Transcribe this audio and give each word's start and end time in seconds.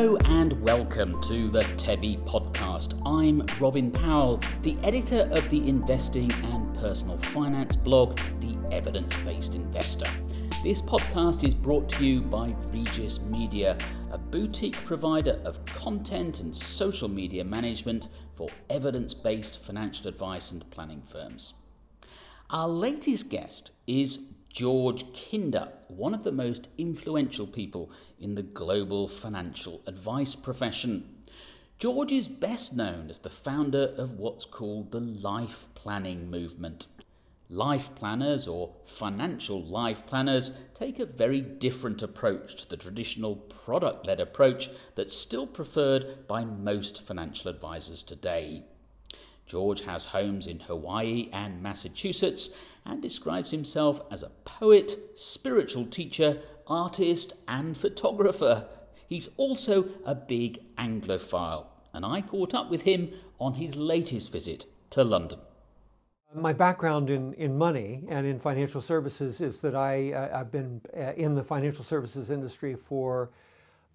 Hello 0.00 0.16
and 0.24 0.58
welcome 0.62 1.20
to 1.24 1.50
the 1.50 1.60
TEBI 1.76 2.24
podcast. 2.24 2.98
I'm 3.04 3.44
Robin 3.60 3.90
Powell, 3.90 4.40
the 4.62 4.74
editor 4.82 5.28
of 5.30 5.46
the 5.50 5.68
investing 5.68 6.32
and 6.32 6.74
personal 6.78 7.18
finance 7.18 7.76
blog, 7.76 8.18
The 8.40 8.56
Evidence 8.72 9.14
Based 9.18 9.56
Investor. 9.56 10.06
This 10.64 10.80
podcast 10.80 11.44
is 11.44 11.52
brought 11.52 11.86
to 11.90 12.06
you 12.06 12.22
by 12.22 12.56
Regis 12.72 13.20
Media, 13.20 13.76
a 14.10 14.16
boutique 14.16 14.82
provider 14.86 15.38
of 15.44 15.62
content 15.66 16.40
and 16.40 16.56
social 16.56 17.10
media 17.10 17.44
management 17.44 18.08
for 18.36 18.48
evidence 18.70 19.12
based 19.12 19.58
financial 19.58 20.08
advice 20.08 20.50
and 20.50 20.64
planning 20.70 21.02
firms. 21.02 21.52
Our 22.48 22.68
latest 22.68 23.28
guest 23.28 23.72
is 23.86 24.20
George 24.50 25.04
Kinder, 25.14 25.68
one 25.86 26.12
of 26.12 26.24
the 26.24 26.32
most 26.32 26.68
influential 26.76 27.46
people 27.46 27.88
in 28.18 28.34
the 28.34 28.42
global 28.42 29.06
financial 29.06 29.80
advice 29.86 30.34
profession. 30.34 31.24
George 31.78 32.10
is 32.10 32.26
best 32.26 32.74
known 32.74 33.08
as 33.10 33.18
the 33.18 33.28
founder 33.28 33.94
of 33.96 34.18
what's 34.18 34.44
called 34.44 34.90
the 34.90 34.98
life 34.98 35.68
planning 35.76 36.28
movement. 36.28 36.88
Life 37.48 37.94
planners 37.94 38.48
or 38.48 38.74
financial 38.84 39.62
life 39.62 40.04
planners 40.04 40.50
take 40.74 40.98
a 40.98 41.06
very 41.06 41.40
different 41.40 42.02
approach 42.02 42.56
to 42.56 42.70
the 42.70 42.76
traditional 42.76 43.36
product 43.36 44.04
led 44.04 44.18
approach 44.18 44.68
that's 44.96 45.16
still 45.16 45.46
preferred 45.46 46.26
by 46.26 46.44
most 46.44 47.02
financial 47.02 47.50
advisors 47.50 48.02
today. 48.02 48.64
George 49.50 49.80
has 49.80 50.04
homes 50.04 50.46
in 50.46 50.60
Hawaii 50.60 51.28
and 51.32 51.60
Massachusetts 51.60 52.50
and 52.86 53.02
describes 53.02 53.50
himself 53.50 54.00
as 54.10 54.22
a 54.22 54.30
poet, 54.44 54.98
spiritual 55.14 55.86
teacher, 55.86 56.40
artist, 56.66 57.34
and 57.48 57.76
photographer. 57.76 58.66
He's 59.08 59.30
also 59.36 59.88
a 60.04 60.14
big 60.14 60.60
Anglophile, 60.76 61.66
and 61.92 62.04
I 62.04 62.20
caught 62.22 62.54
up 62.54 62.70
with 62.70 62.82
him 62.82 63.10
on 63.38 63.54
his 63.54 63.76
latest 63.76 64.32
visit 64.32 64.66
to 64.90 65.04
London. 65.04 65.38
My 66.32 66.52
background 66.52 67.10
in, 67.10 67.32
in 67.34 67.58
money 67.58 68.04
and 68.08 68.24
in 68.24 68.38
financial 68.38 68.80
services 68.80 69.40
is 69.40 69.60
that 69.62 69.74
I, 69.74 70.12
uh, 70.12 70.38
I've 70.38 70.52
been 70.52 70.80
uh, 70.96 71.12
in 71.16 71.34
the 71.34 71.42
financial 71.42 71.82
services 71.82 72.30
industry 72.30 72.76
for 72.76 73.30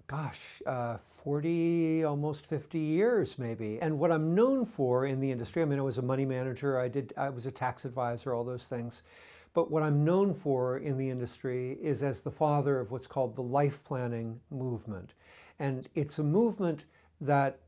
gosh, 0.08 0.61
uh, 0.66 0.98
40, 0.98 2.03
almost 2.03 2.45
50 2.45 2.78
years 2.78 3.39
maybe. 3.39 3.80
And 3.81 3.98
what 3.98 4.11
I'm 4.11 4.36
known 4.36 4.66
for 4.66 5.06
in 5.06 5.20
the 5.20 5.31
industry, 5.31 5.61
I 5.61 5.66
mean, 5.66 5.80
I 5.80 5.81
was 5.81 5.98
a 5.98 6.03
money 6.03 6.25
manager, 6.25 6.80
I 6.80 6.88
did, 6.88 7.14
I 7.17 7.30
was 7.30 7.45
a 7.45 7.52
tax 7.52 7.86
advisor, 7.86 8.33
all 8.33 8.44
those 8.44 8.67
things. 8.67 9.03
But 9.53 9.72
what 9.72 9.83
I'm 9.83 10.03
known 10.03 10.33
for 10.33 10.80
in 10.80 10.98
the 10.98 11.09
industry 11.09 11.78
is 11.81 12.03
as 12.03 12.22
the 12.22 12.31
father 12.31 12.80
of 12.80 12.92
what's 12.92 13.08
called 13.08 13.36
the 13.36 13.42
life 13.42 13.83
planning 13.83 14.39
movement. 14.52 15.14
And 15.59 15.88
it's 15.95 16.20
a 16.20 16.23
movement 16.23 16.83
that 17.22 17.59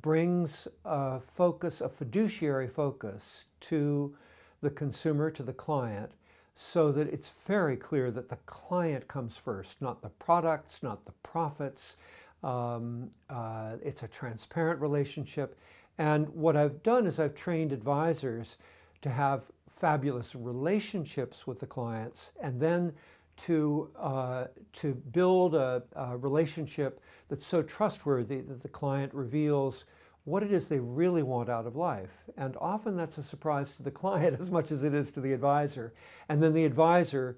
brings 0.00 0.66
a 0.86 1.20
focus, 1.20 1.82
a 1.82 1.88
fiduciary 1.90 2.66
focus 2.66 3.44
to 3.60 4.16
the 4.62 4.70
consumer, 4.70 5.30
to 5.30 5.42
the 5.42 5.52
client, 5.52 6.12
so 6.54 6.92
that 6.92 7.08
it's 7.08 7.30
very 7.46 7.76
clear 7.76 8.10
that 8.10 8.28
the 8.28 8.36
client 8.46 9.08
comes 9.08 9.36
first, 9.36 9.82
not 9.82 10.02
the 10.02 10.08
products, 10.08 10.82
not 10.82 11.04
the 11.04 11.12
profits. 11.22 11.96
Um, 12.42 13.10
uh, 13.28 13.76
it's 13.82 14.02
a 14.02 14.08
transparent 14.08 14.80
relationship. 14.80 15.58
And 15.98 16.28
what 16.28 16.56
I've 16.56 16.82
done 16.82 17.06
is 17.06 17.18
I've 17.18 17.34
trained 17.34 17.72
advisors 17.72 18.58
to 19.02 19.10
have 19.10 19.44
fabulous 19.70 20.34
relationships 20.34 21.46
with 21.46 21.58
the 21.58 21.66
clients 21.66 22.32
and 22.40 22.60
then 22.60 22.92
to, 23.36 23.90
uh, 23.98 24.46
to 24.74 24.94
build 24.94 25.54
a, 25.54 25.82
a 25.96 26.16
relationship 26.16 27.00
that's 27.28 27.44
so 27.44 27.62
trustworthy 27.62 28.40
that 28.42 28.60
the 28.60 28.68
client 28.68 29.12
reveals 29.12 29.86
what 30.24 30.42
it 30.42 30.52
is 30.52 30.68
they 30.68 30.80
really 30.80 31.22
want 31.22 31.48
out 31.48 31.66
of 31.66 31.76
life. 31.76 32.24
And 32.36 32.56
often 32.60 32.96
that's 32.96 33.18
a 33.18 33.22
surprise 33.22 33.72
to 33.72 33.82
the 33.82 33.90
client 33.90 34.36
as 34.40 34.50
much 34.50 34.70
as 34.70 34.82
it 34.82 34.94
is 34.94 35.10
to 35.12 35.20
the 35.20 35.32
advisor. 35.32 35.92
And 36.28 36.42
then 36.42 36.52
the 36.52 36.64
advisor 36.64 37.36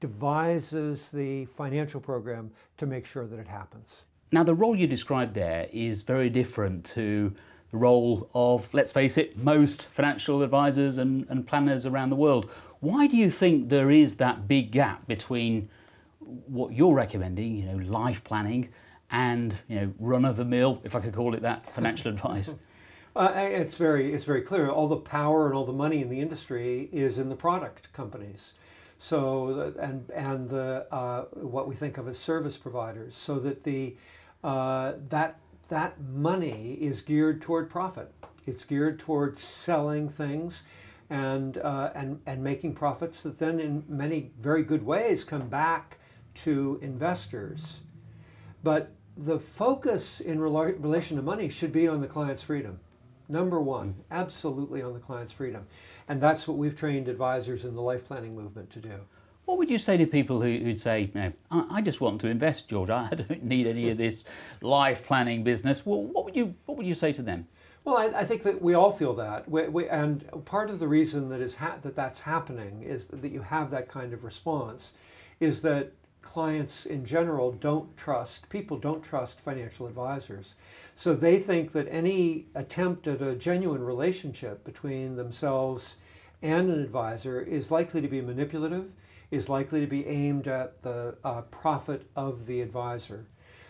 devises 0.00 1.10
the 1.10 1.46
financial 1.46 2.00
program 2.00 2.50
to 2.76 2.86
make 2.86 3.06
sure 3.06 3.26
that 3.26 3.38
it 3.38 3.48
happens. 3.48 4.02
Now, 4.32 4.42
the 4.42 4.54
role 4.54 4.76
you 4.76 4.86
described 4.86 5.34
there 5.34 5.68
is 5.72 6.02
very 6.02 6.28
different 6.28 6.84
to 6.86 7.32
the 7.70 7.78
role 7.78 8.28
of, 8.34 8.72
let's 8.74 8.92
face 8.92 9.16
it, 9.16 9.38
most 9.38 9.86
financial 9.86 10.42
advisors 10.42 10.98
and, 10.98 11.26
and 11.28 11.46
planners 11.46 11.86
around 11.86 12.10
the 12.10 12.16
world. 12.16 12.50
Why 12.80 13.06
do 13.06 13.16
you 13.16 13.30
think 13.30 13.68
there 13.68 13.90
is 13.90 14.16
that 14.16 14.46
big 14.46 14.70
gap 14.72 15.06
between 15.06 15.70
what 16.20 16.72
you're 16.72 16.94
recommending, 16.94 17.56
you 17.56 17.64
know, 17.64 17.76
life 17.76 18.22
planning, 18.24 18.68
and 19.10 19.56
you 19.68 19.80
know 19.80 19.94
run 19.98 20.24
of 20.24 20.36
the 20.36 20.44
mill, 20.44 20.80
if 20.84 20.94
I 20.94 21.00
could 21.00 21.14
call 21.14 21.34
it 21.34 21.42
that, 21.42 21.72
financial 21.72 22.10
advice? 22.10 22.54
Uh, 23.16 23.32
it's 23.34 23.76
very 23.76 24.12
it's 24.12 24.24
very 24.24 24.42
clear. 24.42 24.68
All 24.68 24.88
the 24.88 24.96
power 24.96 25.46
and 25.46 25.54
all 25.54 25.64
the 25.64 25.72
money 25.72 26.02
in 26.02 26.10
the 26.10 26.20
industry 26.20 26.90
is 26.92 27.18
in 27.18 27.30
the 27.30 27.34
product 27.34 27.90
companies. 27.94 28.52
So 28.98 29.72
and 29.80 30.10
and 30.10 30.50
the 30.50 30.86
uh, 30.90 31.22
what 31.32 31.66
we 31.66 31.74
think 31.74 31.96
of 31.96 32.08
as 32.08 32.18
service 32.18 32.58
providers, 32.58 33.14
so 33.14 33.38
that 33.38 33.64
the 33.64 33.96
uh, 34.44 34.92
that 35.08 35.38
that 35.68 35.98
money 36.00 36.74
is 36.74 37.00
geared 37.00 37.40
toward 37.40 37.70
profit. 37.70 38.12
It's 38.46 38.64
geared 38.66 38.98
toward 38.98 39.38
selling 39.38 40.10
things 40.10 40.62
and 41.10 41.58
uh, 41.58 41.90
and 41.94 42.20
and 42.26 42.42
making 42.42 42.74
profits 42.74 43.22
that 43.22 43.38
then 43.38 43.60
in 43.60 43.84
many 43.88 44.30
very 44.38 44.62
good 44.62 44.84
ways 44.84 45.24
come 45.24 45.48
back 45.48 45.98
to 46.34 46.78
investors. 46.82 47.80
But 48.66 48.90
the 49.16 49.38
focus 49.38 50.18
in 50.18 50.40
relation 50.40 51.16
to 51.16 51.22
money 51.22 51.48
should 51.48 51.70
be 51.70 51.86
on 51.86 52.00
the 52.00 52.08
client's 52.08 52.42
freedom. 52.42 52.80
Number 53.28 53.60
one, 53.60 53.94
absolutely 54.10 54.82
on 54.82 54.92
the 54.92 54.98
client's 54.98 55.30
freedom. 55.30 55.68
And 56.08 56.20
that's 56.20 56.48
what 56.48 56.56
we've 56.56 56.74
trained 56.74 57.06
advisors 57.06 57.64
in 57.64 57.76
the 57.76 57.80
life 57.80 58.04
planning 58.04 58.34
movement 58.34 58.70
to 58.72 58.80
do. 58.80 58.94
What 59.44 59.58
would 59.58 59.70
you 59.70 59.78
say 59.78 59.96
to 59.98 60.04
people 60.04 60.42
who, 60.42 60.64
would 60.64 60.80
say, 60.80 61.02
you 61.02 61.10
know, 61.14 61.32
I, 61.48 61.80
just 61.80 62.00
want 62.00 62.20
to 62.22 62.26
invest, 62.26 62.68
George. 62.68 62.90
I 62.90 63.08
don't 63.14 63.44
need 63.44 63.68
any 63.68 63.88
of 63.88 63.98
this 63.98 64.24
life 64.62 65.06
planning 65.06 65.44
business. 65.44 65.86
Well, 65.86 66.02
what 66.02 66.24
would 66.24 66.34
you 66.34 66.56
What 66.64 66.76
would 66.76 66.88
you 66.88 66.96
say 66.96 67.12
to 67.12 67.22
them? 67.22 67.46
Well, 67.84 67.96
I, 67.96 68.06
I 68.06 68.24
think 68.24 68.42
that 68.42 68.60
we 68.60 68.74
all 68.74 68.90
feel 68.90 69.14
that, 69.14 69.48
we, 69.48 69.68
we, 69.68 69.88
and 69.88 70.28
part 70.44 70.70
of 70.70 70.80
the 70.80 70.88
reason 70.88 71.28
that 71.28 71.40
is 71.40 71.54
ha- 71.54 71.78
that 71.82 71.94
that's 71.94 72.18
happening 72.18 72.82
is 72.82 73.06
that 73.06 73.30
you 73.30 73.42
have 73.42 73.70
that 73.70 73.86
kind 73.86 74.12
of 74.12 74.24
response, 74.24 74.92
is 75.38 75.62
that 75.62 75.92
clients 76.26 76.86
in 76.86 77.06
general 77.06 77.52
don't 77.52 77.96
trust, 77.96 78.48
people 78.48 78.76
don't 78.76 79.02
trust 79.02 79.40
financial 79.40 79.86
advisors. 79.86 80.56
So 80.94 81.14
they 81.14 81.38
think 81.38 81.72
that 81.72 81.86
any 81.88 82.46
attempt 82.54 83.06
at 83.06 83.22
a 83.22 83.36
genuine 83.36 83.84
relationship 83.84 84.64
between 84.64 85.16
themselves 85.16 85.96
and 86.42 86.68
an 86.68 86.82
advisor 86.82 87.40
is 87.40 87.70
likely 87.70 88.00
to 88.00 88.08
be 88.08 88.20
manipulative, 88.20 88.90
is 89.30 89.48
likely 89.48 89.80
to 89.80 89.86
be 89.86 90.06
aimed 90.06 90.48
at 90.48 90.82
the 90.82 91.16
uh, 91.24 91.42
profit 91.42 92.06
of 92.16 92.46
the 92.46 92.60
advisor. 92.60 93.26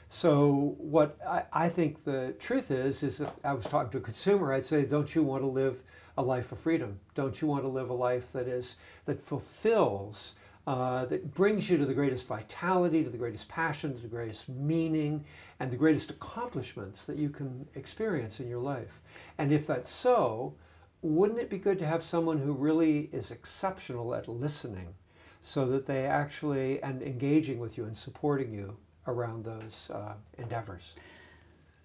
So 0.09 0.77
what 0.79 1.19
I, 1.27 1.43
I, 1.53 1.69
think 1.69 2.05
the 2.05 2.35
truth 2.39 2.71
is, 2.71 3.03
is 3.03 3.21
if 3.21 3.29
I 3.45 3.53
was 3.53 3.67
talking 3.67 3.91
to 3.93 3.99
a 3.99 4.01
consumer, 4.01 4.53
I'd 4.53 4.65
say, 4.65 4.85
don't 4.85 5.15
you 5.15 5.23
want 5.23 5.43
to 5.43 5.49
live 5.49 5.83
a 6.17 6.23
life 6.23 6.53
of 6.53 6.61
freedom? 6.61 7.01
Don't 7.15 7.41
you 7.43 7.49
want 7.49 7.65
to 7.65 7.69
live 7.69 7.91
a 7.91 7.95
life 7.95 8.33
that 8.33 8.47
is 8.47 8.77
that 9.05 9.21
fulfills 9.21 10.35
uh, 10.67 11.05
that 11.07 11.33
brings 11.35 11.71
you 11.71 11.79
to 11.79 11.87
the 11.87 11.95
greatest 11.95 12.27
vitality, 12.27 13.05
to 13.05 13.11
the 13.11 13.19
greatest 13.19 13.49
passion, 13.49 13.95
to 13.95 14.01
the 14.01 14.09
greatest 14.09 14.49
meaning, 14.49 15.25
and 15.61 15.71
the 15.71 15.77
greatest 15.77 16.11
accomplishments 16.11 17.07
that 17.07 17.17
you 17.17 17.31
can 17.31 17.67
experience 17.75 18.41
in 18.41 18.49
your 18.49 18.61
life. 18.61 19.01
And 19.39 19.53
if 19.53 19.67
that's 19.67 19.91
so, 19.91 20.55
wouldn't 21.03 21.39
it 21.39 21.49
be 21.49 21.59
good 21.59 21.79
to 21.79 21.87
have 21.87 22.03
someone 22.03 22.39
who 22.39 22.53
really 22.53 23.09
is 23.13 23.31
exceptional 23.31 24.15
at 24.15 24.29
listening 24.29 24.95
so 25.41 25.67
that 25.67 25.87
they 25.87 26.07
actually, 26.07 26.83
and 26.83 27.03
engaging 27.03 27.61
with 27.61 27.79
you 27.79 27.85
and 27.85 27.97
supporting 27.97 28.53
you 28.53 28.77
around 29.07 29.45
those 29.45 29.91
uh, 29.95 30.15
endeavors? 30.39 30.95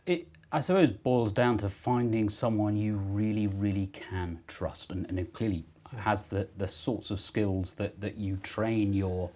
It, 0.07 0.27
I 0.51 0.61
suppose, 0.61 0.89
boils 0.89 1.31
down 1.31 1.57
to 1.57 1.69
finding 1.69 2.29
someone 2.29 2.75
you 2.75 2.95
really, 2.95 3.45
really 3.45 3.87
can 3.87 4.39
trust. 4.47 4.89
And, 4.89 5.05
and 5.07 5.31
clearly, 5.33 5.65
has 5.97 6.23
the, 6.23 6.47
the 6.57 6.67
sorts 6.67 7.11
of 7.11 7.19
skills 7.19 7.73
that, 7.73 7.99
that 8.01 8.17
you 8.17 8.37
train 8.37 8.93
your 8.93 9.29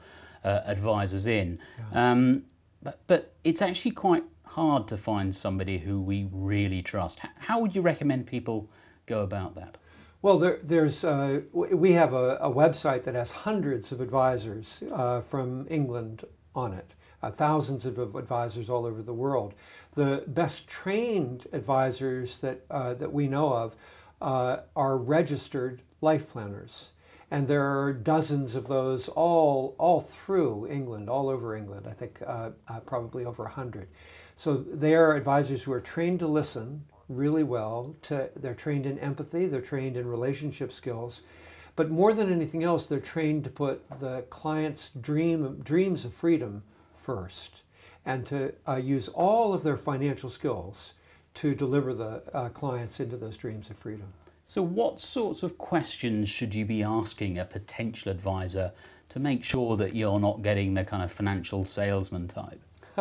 uh, 0.44 0.62
advisors 0.66 1.28
in. 1.28 1.60
Yeah. 1.92 2.12
Um, 2.12 2.46
but, 2.82 3.00
but 3.08 3.34
it's 3.44 3.62
actually 3.62 3.92
quite 3.92 4.24
hard 4.46 4.88
to 4.88 4.98
find 4.98 5.36
somebody 5.36 5.80
who 5.80 6.00
we 6.00 6.28
really 6.32 6.82
trust. 6.82 7.20
How 7.40 7.60
would 7.60 7.76
you 7.76 7.82
recommend 7.82 8.28
people 8.28 8.70
go 9.06 9.22
about 9.22 9.56
that? 9.56 9.78
Well, 10.22 10.40
there, 10.40 10.60
there's 10.64 11.04
uh, 11.04 11.42
we 11.52 11.92
have 11.92 12.14
a, 12.14 12.38
a, 12.42 12.50
website 12.50 13.04
that 13.04 13.14
has 13.14 13.30
hundreds 13.30 13.92
of 13.92 14.02
advisors 14.02 14.82
uh, 14.92 15.22
from 15.22 15.68
England 15.70 16.26
on 16.56 16.74
it, 16.74 16.96
uh, 17.22 17.30
thousands 17.30 17.86
of 17.86 18.00
advisors 18.00 18.68
all 18.70 18.88
over 18.88 19.04
the 19.04 19.14
world. 19.14 19.54
The 19.94 20.24
best 20.26 20.68
trained 20.68 21.46
advisors 21.54 22.40
that 22.40 22.66
uh, 22.72 22.96
that 22.96 23.14
we 23.14 23.28
know 23.28 23.54
of 23.54 23.76
uh, 24.20 24.62
are 24.76 24.98
registered 24.98 25.84
life 26.06 26.30
planners. 26.30 26.92
And 27.32 27.48
there 27.48 27.66
are 27.66 27.92
dozens 27.92 28.54
of 28.54 28.68
those 28.68 29.10
all, 29.10 29.76
all 29.80 30.00
through 30.00 30.68
England, 30.68 31.10
all 31.10 31.28
over 31.28 31.56
England, 31.56 31.88
I 31.90 31.94
think 31.94 32.22
uh, 32.26 32.52
uh, 32.68 32.80
probably 32.82 33.26
over 33.26 33.44
100. 33.44 33.88
So 34.36 34.56
they 34.56 34.94
are 34.94 35.16
advisors 35.16 35.64
who 35.64 35.74
are 35.74 35.82
trained 35.82 36.20
to 36.20 36.28
listen 36.28 36.86
really 37.10 37.44
well. 37.44 37.96
To, 38.04 38.30
they're 38.36 38.54
trained 38.54 38.86
in 38.86 39.00
empathy, 39.00 39.48
they're 39.48 39.62
trained 39.62 39.98
in 39.98 40.08
relationship 40.08 40.72
skills. 40.72 41.22
But 41.76 41.90
more 41.90 42.14
than 42.14 42.32
anything 42.32 42.64
else, 42.64 42.86
they're 42.86 43.00
trained 43.00 43.44
to 43.46 43.50
put 43.50 43.84
the 44.00 44.22
client's 44.30 44.92
dream, 45.02 45.60
dreams 45.64 46.06
of 46.06 46.14
freedom 46.14 46.64
first 46.94 47.64
and 48.06 48.26
to 48.28 48.54
uh, 48.68 48.76
use 48.76 49.08
all 49.10 49.54
of 49.54 49.64
their 49.64 49.78
financial 49.78 50.30
skills 50.30 50.94
to 51.34 51.56
deliver 51.56 51.94
the 51.94 52.22
uh, 52.34 52.50
clients 52.50 53.00
into 53.00 53.18
those 53.18 53.36
dreams 53.36 53.70
of 53.70 53.78
freedom. 53.78 54.14
So, 54.48 54.62
what 54.62 55.00
sorts 55.00 55.42
of 55.42 55.58
questions 55.58 56.30
should 56.30 56.54
you 56.54 56.66
be 56.66 56.84
asking 56.84 57.40
a 57.40 57.46
potential 57.46 58.12
advisor 58.12 58.74
to 59.10 59.20
make 59.20 59.44
sure 59.44 59.76
that 59.78 59.96
you're 59.96 60.20
not 60.20 60.44
getting 60.44 60.76
the 60.76 60.84
kind 60.84 61.02
of 61.02 61.12
financial 61.12 61.66
salesman 61.66 62.28
type? 62.28 62.62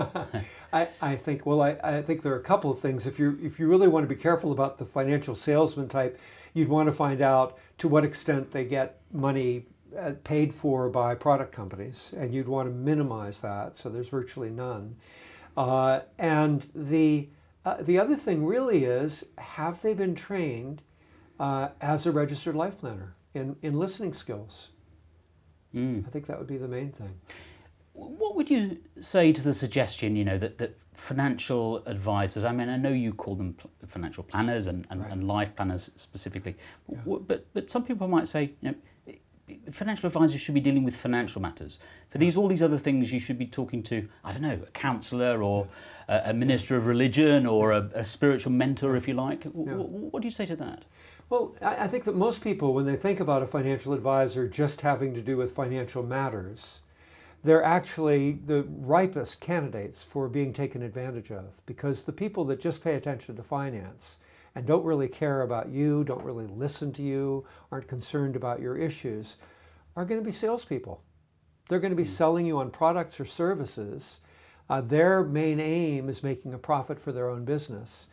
I, 0.72 0.88
I 1.00 1.14
think 1.14 1.46
well 1.46 1.60
I, 1.62 1.76
I 1.84 2.02
think 2.02 2.22
there 2.22 2.32
are 2.32 2.38
a 2.38 2.42
couple 2.42 2.70
of 2.70 2.78
things. 2.78 3.06
If 3.06 3.18
you 3.18 3.38
if 3.42 3.60
you 3.60 3.68
really 3.68 3.88
want 3.88 4.08
to 4.08 4.14
be 4.14 4.20
careful 4.20 4.52
about 4.52 4.78
the 4.78 4.86
financial 4.86 5.34
salesman 5.34 5.86
type, 5.86 6.18
you'd 6.54 6.68
want 6.68 6.88
to 6.88 6.92
find 6.92 7.20
out 7.20 7.58
to 7.78 7.88
what 7.88 8.04
extent 8.04 8.50
they 8.50 8.64
get 8.64 9.00
money 9.12 9.66
uh, 9.96 10.12
paid 10.24 10.52
for 10.52 10.88
by 10.88 11.14
product 11.14 11.52
companies, 11.52 12.12
and 12.16 12.34
you'd 12.34 12.48
want 12.48 12.68
to 12.68 12.74
minimize 12.74 13.42
that. 13.42 13.76
So 13.76 13.90
there's 13.90 14.08
virtually 14.08 14.50
none. 14.50 14.96
Uh, 15.58 16.00
and 16.18 16.66
the 16.74 17.28
uh, 17.66 17.82
the 17.82 17.98
other 17.98 18.16
thing 18.16 18.46
really 18.46 18.84
is 18.84 19.26
have 19.36 19.82
they 19.82 19.92
been 19.92 20.14
trained 20.14 20.80
uh, 21.38 21.68
as 21.80 22.06
a 22.06 22.12
registered 22.12 22.56
life 22.56 22.78
planner 22.78 23.14
in, 23.34 23.56
in 23.62 23.78
listening 23.78 24.12
skills? 24.12 24.68
Mm. 25.74 26.06
I 26.06 26.10
think 26.10 26.26
that 26.26 26.38
would 26.38 26.46
be 26.46 26.58
the 26.58 26.68
main 26.68 26.92
thing. 26.92 27.14
What 27.92 28.34
would 28.34 28.50
you 28.50 28.78
say 29.00 29.32
to 29.32 29.40
the 29.40 29.54
suggestion, 29.54 30.16
you 30.16 30.24
know, 30.24 30.38
that, 30.38 30.58
that 30.58 30.76
financial 30.94 31.82
advisors, 31.86 32.44
I 32.44 32.52
mean, 32.52 32.68
I 32.68 32.76
know 32.76 32.90
you 32.90 33.12
call 33.12 33.36
them 33.36 33.56
financial 33.86 34.24
planners 34.24 34.66
and, 34.66 34.86
and, 34.90 35.00
right. 35.02 35.12
and 35.12 35.28
life 35.28 35.54
planners 35.54 35.90
specifically, 35.94 36.56
yeah. 36.90 36.98
but, 37.04 37.46
but 37.52 37.70
some 37.70 37.84
people 37.84 38.08
might 38.08 38.26
say, 38.26 38.52
you 38.60 38.70
know, 38.70 38.74
financial 39.70 40.06
advisors 40.06 40.40
should 40.40 40.54
be 40.54 40.60
dealing 40.60 40.84
with 40.84 40.96
financial 40.96 41.40
matters. 41.40 41.78
For 42.08 42.18
these, 42.18 42.36
all 42.36 42.48
these 42.48 42.62
other 42.62 42.78
things, 42.78 43.12
you 43.12 43.20
should 43.20 43.38
be 43.38 43.46
talking 43.46 43.82
to, 43.84 44.08
I 44.24 44.32
don't 44.32 44.42
know, 44.42 44.60
a 44.66 44.70
counsellor 44.70 45.42
or 45.42 45.68
a, 46.08 46.22
a, 46.26 46.34
minister 46.34 46.76
of 46.76 46.86
religion 46.86 47.46
or 47.46 47.72
a, 47.72 47.90
a 47.94 48.04
spiritual 48.04 48.52
mentor, 48.52 48.96
if 48.96 49.08
you 49.08 49.14
like. 49.14 49.44
Yeah. 49.44 49.50
What, 49.52 49.88
what 49.88 50.22
do 50.22 50.28
you 50.28 50.32
say 50.32 50.46
to 50.46 50.56
that? 50.56 50.84
Well, 51.30 51.56
I 51.62 51.86
think 51.86 52.04
that 52.04 52.14
most 52.14 52.42
people, 52.42 52.74
when 52.74 52.84
they 52.84 52.96
think 52.96 53.18
about 53.18 53.42
a 53.42 53.46
financial 53.46 53.94
advisor 53.94 54.46
just 54.46 54.82
having 54.82 55.14
to 55.14 55.22
do 55.22 55.36
with 55.36 55.52
financial 55.52 56.02
matters, 56.02 56.80
they're 57.42 57.62
actually 57.62 58.32
the 58.32 58.64
ripest 58.68 59.40
candidates 59.40 60.02
for 60.02 60.28
being 60.28 60.52
taken 60.52 60.82
advantage 60.82 61.30
of 61.30 61.60
because 61.66 62.02
the 62.02 62.12
people 62.12 62.44
that 62.46 62.60
just 62.60 62.82
pay 62.82 62.94
attention 62.94 63.36
to 63.36 63.42
finance 63.42 64.18
and 64.54 64.66
don't 64.66 64.84
really 64.84 65.08
care 65.08 65.42
about 65.42 65.68
you, 65.68 66.04
don't 66.04 66.24
really 66.24 66.46
listen 66.46 66.92
to 66.92 67.02
you, 67.02 67.44
aren't 67.72 67.88
concerned 67.88 68.36
about 68.36 68.60
your 68.60 68.76
issues, 68.76 69.36
are 69.96 70.04
going 70.04 70.20
to 70.20 70.24
be 70.24 70.32
salespeople. 70.32 71.02
They're 71.68 71.80
going 71.80 71.90
to 71.90 71.96
be 71.96 72.04
hmm. 72.04 72.10
selling 72.10 72.46
you 72.46 72.58
on 72.58 72.70
products 72.70 73.18
or 73.18 73.24
services. 73.24 74.20
Uh, 74.68 74.80
their 74.80 75.22
main 75.22 75.60
aim 75.60 76.08
is 76.08 76.22
making 76.22 76.54
a 76.54 76.58
profit 76.58 76.98
for 76.98 77.12
their 77.12 77.28
own 77.28 77.44
business. 77.44 78.06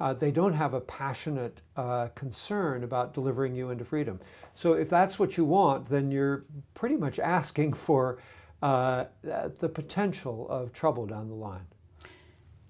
Uh, 0.00 0.14
they 0.14 0.30
don't 0.30 0.54
have 0.54 0.74
a 0.74 0.80
passionate 0.80 1.60
uh, 1.76 2.08
concern 2.14 2.84
about 2.84 3.12
delivering 3.12 3.54
you 3.54 3.70
into 3.70 3.84
freedom. 3.84 4.20
So 4.54 4.74
if 4.74 4.88
that's 4.88 5.18
what 5.18 5.36
you 5.36 5.44
want, 5.44 5.86
then 5.86 6.10
you're 6.10 6.44
pretty 6.74 6.96
much 6.96 7.18
asking 7.18 7.72
for 7.86 8.18
uh, 8.62 9.04
the 9.22 9.68
potential 9.68 10.48
of 10.48 10.72
trouble 10.72 11.06
down 11.06 11.28
the 11.28 11.34
line. 11.34 11.66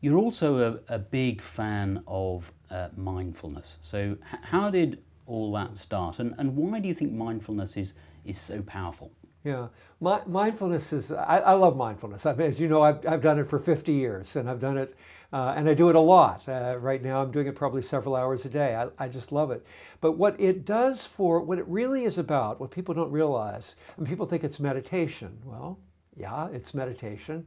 You're 0.00 0.18
also 0.18 0.80
a, 0.88 0.94
a 0.94 0.98
big 0.98 1.42
fan 1.42 2.02
of 2.06 2.52
uh, 2.70 2.88
mindfulness. 2.96 3.78
So, 3.80 4.16
h- 4.32 4.40
how 4.42 4.70
did 4.70 5.02
all 5.26 5.52
that 5.52 5.76
start, 5.76 6.20
and, 6.20 6.34
and 6.38 6.56
why 6.56 6.78
do 6.78 6.86
you 6.86 6.94
think 6.94 7.12
mindfulness 7.12 7.76
is, 7.76 7.94
is 8.24 8.38
so 8.38 8.62
powerful? 8.62 9.10
Yeah, 9.48 9.68
My, 9.98 10.20
mindfulness 10.26 10.92
is, 10.92 11.10
I, 11.10 11.38
I, 11.38 11.52
love 11.54 11.74
mindfulness. 11.74 12.26
I 12.26 12.34
mean, 12.34 12.48
as 12.48 12.60
you 12.60 12.68
know, 12.68 12.82
I've, 12.82 13.06
I've 13.06 13.22
done 13.22 13.38
it 13.38 13.44
for 13.44 13.58
50 13.58 13.92
years 13.92 14.36
and 14.36 14.48
I've 14.48 14.60
done 14.60 14.76
it, 14.76 14.94
uh, 15.32 15.54
and 15.56 15.66
I 15.66 15.72
do 15.72 15.88
it 15.88 15.96
a 15.96 16.00
lot. 16.00 16.46
Uh, 16.46 16.76
right 16.78 17.02
now, 17.02 17.22
I'm 17.22 17.30
doing 17.30 17.46
it 17.46 17.54
probably 17.54 17.80
several 17.80 18.14
hours 18.14 18.44
a 18.44 18.50
day. 18.50 18.76
I, 18.76 18.88
I 19.02 19.08
just 19.08 19.32
love 19.32 19.50
it. 19.50 19.66
But 20.02 20.12
what 20.12 20.38
it 20.38 20.66
does 20.66 21.06
for, 21.06 21.40
what 21.40 21.58
it 21.58 21.66
really 21.66 22.04
is 22.04 22.18
about, 22.18 22.60
what 22.60 22.70
people 22.70 22.94
don't 22.94 23.10
realize, 23.10 23.74
and 23.96 24.06
people 24.06 24.26
think 24.26 24.44
it's 24.44 24.60
meditation. 24.60 25.38
Well, 25.42 25.78
yeah, 26.14 26.48
it's 26.48 26.74
meditation. 26.74 27.46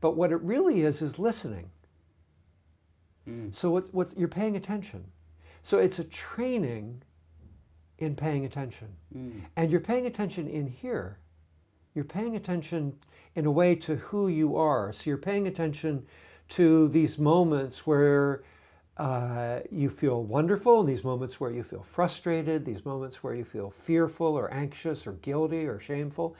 But 0.00 0.16
what 0.16 0.32
it 0.32 0.40
really 0.42 0.80
is, 0.80 1.00
is 1.00 1.16
listening. 1.16 1.70
Mm. 3.28 3.54
So 3.54 3.70
what's, 3.70 3.92
what's, 3.92 4.16
you're 4.16 4.26
paying 4.26 4.56
attention. 4.56 5.04
So 5.62 5.78
it's 5.78 6.00
a 6.00 6.04
training 6.04 7.02
in 7.98 8.14
paying 8.14 8.44
attention. 8.44 8.88
Mm. 9.16 9.42
And 9.56 9.70
you're 9.70 9.80
paying 9.80 10.06
attention 10.06 10.48
in 10.48 10.66
here. 10.66 11.18
You're 11.96 12.04
paying 12.04 12.36
attention 12.36 12.98
in 13.34 13.46
a 13.46 13.50
way 13.50 13.74
to 13.76 13.96
who 13.96 14.28
you 14.28 14.54
are. 14.56 14.92
So 14.92 15.08
you're 15.08 15.16
paying 15.16 15.48
attention 15.48 16.04
to 16.50 16.88
these 16.88 17.18
moments 17.18 17.86
where 17.86 18.42
uh, 18.98 19.60
you 19.70 19.88
feel 19.88 20.22
wonderful, 20.22 20.80
and 20.80 20.88
these 20.88 21.02
moments 21.02 21.40
where 21.40 21.50
you 21.50 21.62
feel 21.62 21.82
frustrated, 21.82 22.66
these 22.66 22.84
moments 22.84 23.24
where 23.24 23.34
you 23.34 23.44
feel 23.44 23.70
fearful 23.70 24.26
or 24.26 24.52
anxious 24.52 25.06
or 25.06 25.12
guilty 25.12 25.66
or 25.66 25.80
shameful, 25.80 26.36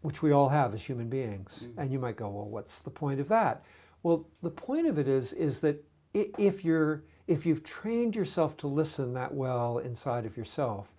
which 0.00 0.22
we 0.22 0.32
all 0.32 0.48
have 0.48 0.72
as 0.72 0.82
human 0.82 1.10
beings. 1.10 1.66
Mm. 1.66 1.82
And 1.82 1.92
you 1.92 1.98
might 1.98 2.16
go, 2.16 2.30
well, 2.30 2.48
what's 2.48 2.80
the 2.80 2.90
point 2.90 3.20
of 3.20 3.28
that? 3.28 3.64
Well, 4.02 4.26
the 4.42 4.50
point 4.50 4.86
of 4.86 4.98
it 4.98 5.06
is, 5.06 5.34
is 5.34 5.60
that 5.60 5.84
if 6.14 6.64
you're 6.64 7.04
if 7.26 7.44
you've 7.44 7.62
trained 7.62 8.16
yourself 8.16 8.56
to 8.56 8.66
listen 8.66 9.12
that 9.12 9.34
well 9.34 9.78
inside 9.78 10.24
of 10.24 10.34
yourself, 10.34 10.94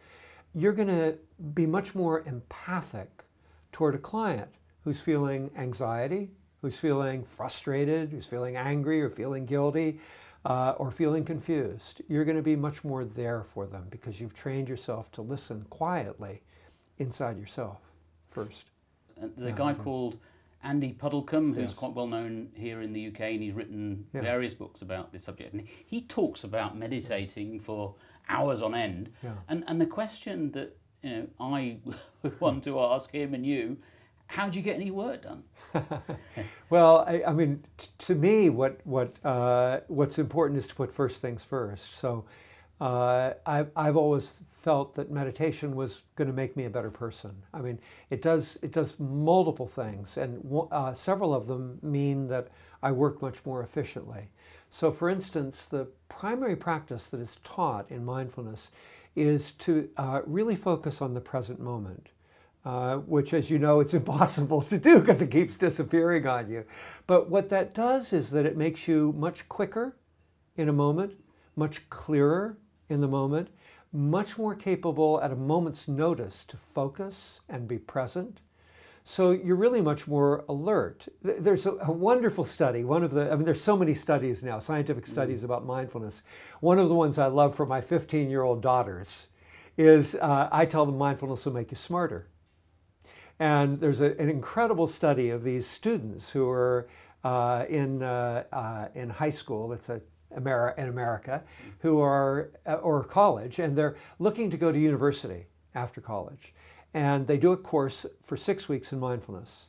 you're 0.54 0.74
going 0.74 0.88
to 0.88 1.18
be 1.56 1.66
much 1.66 1.96
more 1.96 2.22
empathic 2.28 3.24
toward 3.72 3.96
a 3.96 4.00
client 4.00 4.50
who's 4.84 5.00
feeling 5.00 5.52
anxiety, 5.58 6.32
who's 6.62 6.78
feeling 6.78 7.24
frustrated, 7.24 8.12
who's 8.12 8.26
feeling 8.26 8.56
angry 8.56 9.02
or 9.02 9.10
feeling 9.10 9.46
guilty, 9.46 10.00
uh, 10.46 10.74
or 10.78 10.92
feeling 10.92 11.26
confused. 11.26 12.02
You're 12.08 12.26
going 12.26 12.38
to 12.38 12.44
be 12.44 12.56
much 12.56 12.84
more 12.84 13.04
there 13.04 13.44
for 13.44 13.66
them 13.66 13.88
because 13.90 14.20
you've 14.20 14.34
trained 14.34 14.70
yourself 14.70 15.12
to 15.14 15.22
listen 15.22 15.66
quietly 15.70 16.42
inside 16.98 17.38
yourself 17.38 17.80
first. 18.30 18.72
There's 19.18 19.52
a 19.52 19.52
guy 19.52 19.74
called 19.74 20.18
Andy 20.64 20.94
Puddicombe, 20.94 21.54
who's 21.54 21.64
yes. 21.64 21.74
quite 21.74 21.94
well 21.94 22.08
known 22.08 22.50
here 22.54 22.82
in 22.82 22.94
the 22.94 23.08
UK, 23.08 23.22
and 23.22 23.44
he's 23.44 23.54
written 23.54 24.06
yeah. 24.14 24.22
various 24.22 24.54
books 24.54 24.82
about 24.82 25.12
this 25.12 25.24
subject. 25.24 25.54
And 25.54 25.68
he 25.86 26.02
talks 26.02 26.44
about 26.44 26.78
meditating 26.78 27.60
for 27.60 27.96
hours 28.28 28.62
on 28.62 28.76
end. 28.76 29.12
Yeah. 29.24 29.36
And 29.48 29.64
and 29.68 29.80
the 29.80 29.86
question 29.86 30.52
that 30.52 30.78
you 31.04 31.10
know 31.10 31.28
I 31.40 31.78
want 32.40 32.64
to 32.66 32.80
ask 32.80 33.12
him 33.12 33.34
and 33.34 33.46
you, 33.46 33.78
how 34.28 34.48
do 34.48 34.58
you 34.58 34.64
get 34.64 34.76
any 34.76 34.92
work 34.92 35.24
done? 35.24 35.44
well, 36.70 37.04
I, 37.08 37.24
I 37.28 37.34
mean, 37.34 37.64
t- 37.78 37.88
to 38.00 38.16
me, 38.16 38.50
what 38.50 38.80
what 38.84 39.16
uh, 39.26 39.82
what's 39.88 40.20
important 40.20 40.58
is 40.60 40.68
to 40.68 40.76
put 40.76 40.92
first 40.92 41.22
things 41.22 41.44
first. 41.44 41.98
So 41.98 42.26
uh, 42.80 43.34
I've, 43.46 43.72
I've 43.76 43.98
always 43.98 44.42
felt 44.48 44.96
that 44.96 45.12
meditation 45.12 45.76
was 45.76 46.04
going 46.16 46.28
to 46.28 46.34
make 46.34 46.56
me 46.56 46.66
a 46.66 46.70
better 46.70 46.92
person. 46.92 47.32
I 47.54 47.62
mean, 47.62 47.80
it 48.10 48.22
does 48.22 48.58
it 48.62 48.72
does 48.72 48.94
multiple 49.00 49.68
things, 49.68 50.18
and 50.18 50.44
uh, 50.72 50.94
several 50.94 51.34
of 51.34 51.48
them 51.48 51.80
mean 51.82 52.28
that 52.28 52.50
I 52.84 52.92
work 52.92 53.22
much 53.22 53.46
more 53.46 53.62
efficiently. 53.64 54.30
So, 54.70 54.92
for 54.92 55.10
instance, 55.10 55.66
the 55.66 55.88
primary 56.08 56.56
practice 56.56 57.10
that 57.10 57.20
is 57.20 57.40
taught 57.44 57.90
in 57.90 58.06
mindfulness 58.06 58.72
is 59.16 59.52
to 59.54 59.90
uh, 59.98 60.22
really 60.26 60.56
focus 60.56 61.02
on 61.02 61.14
the 61.14 61.22
present 61.22 61.60
moment. 61.60 62.10
Uh, 62.66 62.98
which, 62.98 63.34
as 63.34 63.50
you 63.50 63.58
know, 63.58 63.80
it's 63.80 63.94
impossible 64.02 64.62
to 64.62 64.78
do 64.78 65.00
because 65.00 65.22
it 65.22 65.32
keeps 65.32 65.58
disappearing 65.58 66.28
on 66.28 66.50
you. 66.50 66.66
But 67.08 67.30
what 67.30 67.50
that 67.50 67.74
does 67.74 68.12
is 68.12 68.32
that 68.32 68.46
it 68.46 68.58
makes 68.58 68.88
you 68.88 69.14
much 69.18 69.48
quicker 69.48 69.96
in 70.58 70.68
a 70.68 70.74
moment, 70.74 71.14
much 71.56 71.90
clearer 71.90 72.58
in 72.90 73.00
the 73.00 73.08
moment, 73.08 73.48
much 73.94 74.38
more 74.38 74.56
capable 74.56 75.22
at 75.22 75.32
a 75.32 75.36
moment's 75.36 75.88
notice 75.88 76.44
to 76.46 76.58
focus 76.58 77.40
and 77.48 77.68
be 77.68 77.78
present. 77.78 78.42
So 79.10 79.32
you're 79.32 79.56
really 79.56 79.82
much 79.82 80.08
more 80.08 80.46
alert. 80.48 81.08
There's 81.24 81.66
a, 81.66 81.72
a, 81.72 81.92
wonderful 81.92 82.46
study. 82.46 82.84
One 82.84 83.04
of 83.04 83.10
the, 83.10 83.32
I 83.32 83.36
mean, 83.36 83.44
there's 83.44 83.60
so 83.60 83.76
many 83.76 83.96
studies 83.96 84.44
now, 84.44 84.60
scientific 84.60 85.06
mm. 85.06 85.10
studies 85.10 85.44
about 85.44 85.66
mindfulness. 85.66 86.22
One 86.60 86.78
of 86.78 86.90
the 86.90 86.94
ones 86.94 87.18
I 87.18 87.26
love 87.26 87.56
for 87.56 87.66
my 87.66 87.82
15 87.82 88.30
year 88.30 88.44
old 88.44 88.62
daughters 88.62 89.30
is 89.80 90.14
uh, 90.14 90.48
I 90.52 90.64
tell 90.68 90.86
them 90.86 91.00
mindfulness 91.00 91.44
will 91.44 91.54
make 91.54 91.72
you 91.72 91.76
smarter. 91.76 92.28
And 93.40 93.80
there's 93.80 94.00
a, 94.00 94.16
an 94.22 94.30
incredible 94.30 94.86
study 94.86 95.32
of 95.32 95.42
these 95.42 95.66
students 95.66 96.30
who 96.30 96.48
are 96.48 96.88
uh, 97.24 97.66
in, 97.68 98.04
uh, 98.04 98.44
uh 98.54 98.90
in 98.94 99.10
high 99.10 99.32
school. 99.32 99.74
It's 99.74 99.90
a 99.90 100.02
Ameri- 100.38 100.78
in 100.78 100.88
America 100.88 101.44
who 101.80 102.00
are, 102.00 102.52
uh, 102.68 102.76
or 102.76 103.04
college, 103.04 103.58
and 103.58 103.76
they're 103.76 103.96
looking 104.20 104.52
to 104.52 104.58
go 104.58 104.72
to 104.72 104.78
university 104.78 105.48
after 105.74 106.00
college. 106.00 106.54
And 106.94 107.28
they 107.28 107.38
do 107.38 107.52
a 107.52 107.58
course 107.58 108.06
for 108.24 108.36
six 108.36 108.68
weeks 108.68 108.92
in 108.92 109.00
mindfulness. 109.00 109.68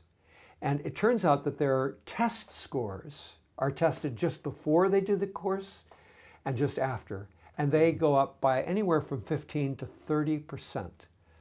And 0.63 0.81
it 0.85 0.95
turns 0.95 1.25
out 1.25 1.45
that 1.45 1.59
their 1.59 1.97
test 2.07 2.53
scores 2.53 3.33
are 3.59 3.71
tested 3.71 4.17
just 4.17 4.43
before 4.43 4.89
they 4.89 5.01
do 5.01 5.17
the 5.17 5.27
course 5.27 5.83
and 6.45 6.57
just 6.57 6.79
after. 6.79 7.29
And 7.59 7.71
they 7.71 7.93
go 7.93 8.15
up 8.15 8.41
by 8.41 8.63
anywhere 8.63 9.01
from 9.01 9.21
15 9.21 9.77
to 9.77 9.87
30% 9.87 10.91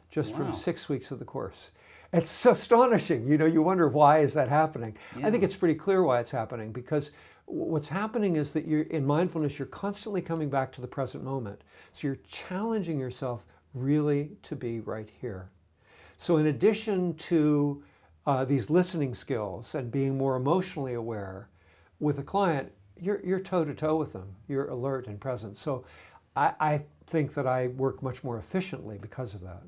just 0.10 0.32
wow. 0.32 0.38
from 0.38 0.54
six 0.54 0.90
weeks 0.90 1.12
of 1.12 1.20
the 1.20 1.26
course. 1.26 1.72
It's 2.12 2.46
astonishing. 2.46 3.28
You 3.28 3.38
know, 3.38 3.46
you 3.46 3.62
wonder 3.62 3.88
why 3.88 4.20
is 4.20 4.34
that 4.34 4.50
happening. 4.50 4.98
Yeah. 5.18 5.28
I 5.28 5.32
think 5.32 5.44
it's 5.44 5.56
pretty 5.56 5.76
clear 5.76 6.04
why 6.04 6.20
it's 6.20 6.32
happening 6.32 6.72
because 6.72 7.12
what's 7.46 7.88
happening 7.88 8.36
is 8.36 8.52
that 8.54 8.66
you're 8.68 8.84
in 8.84 9.06
mindfulness, 9.06 9.60
you're 9.60 9.68
constantly 9.68 10.22
coming 10.22 10.50
back 10.50 10.72
to 10.74 10.82
the 10.82 10.88
present 10.88 11.24
moment. 11.24 11.62
So 11.92 12.08
you're 12.08 12.20
challenging 12.28 13.00
yourself 13.00 13.46
really 13.74 14.32
to 14.44 14.56
be 14.56 14.80
right 14.80 15.10
here. 15.22 15.50
So 16.20 16.36
in 16.36 16.48
addition 16.48 17.14
to 17.14 17.82
uh, 18.26 18.44
these 18.44 18.70
listening 18.70 19.14
skills 19.14 19.74
and 19.74 19.90
being 19.90 20.18
more 20.18 20.36
emotionally 20.36 20.96
aware 20.96 21.48
with 22.02 22.20
a 22.20 22.24
client, 22.24 22.74
you're, 23.00 23.22
you're 23.24 23.40
toe 23.40 23.64
to 23.64 23.74
toe 23.74 23.96
with 23.96 24.12
them. 24.12 24.36
You're 24.50 24.68
alert 24.68 25.08
and 25.08 25.18
present. 25.18 25.56
So 25.56 25.86
I, 26.36 26.52
I 26.60 26.82
think 27.08 27.34
that 27.36 27.48
I 27.48 27.68
work 27.68 28.04
much 28.04 28.22
more 28.22 28.38
efficiently 28.38 28.98
because 28.98 29.34
of 29.34 29.40
that. 29.44 29.62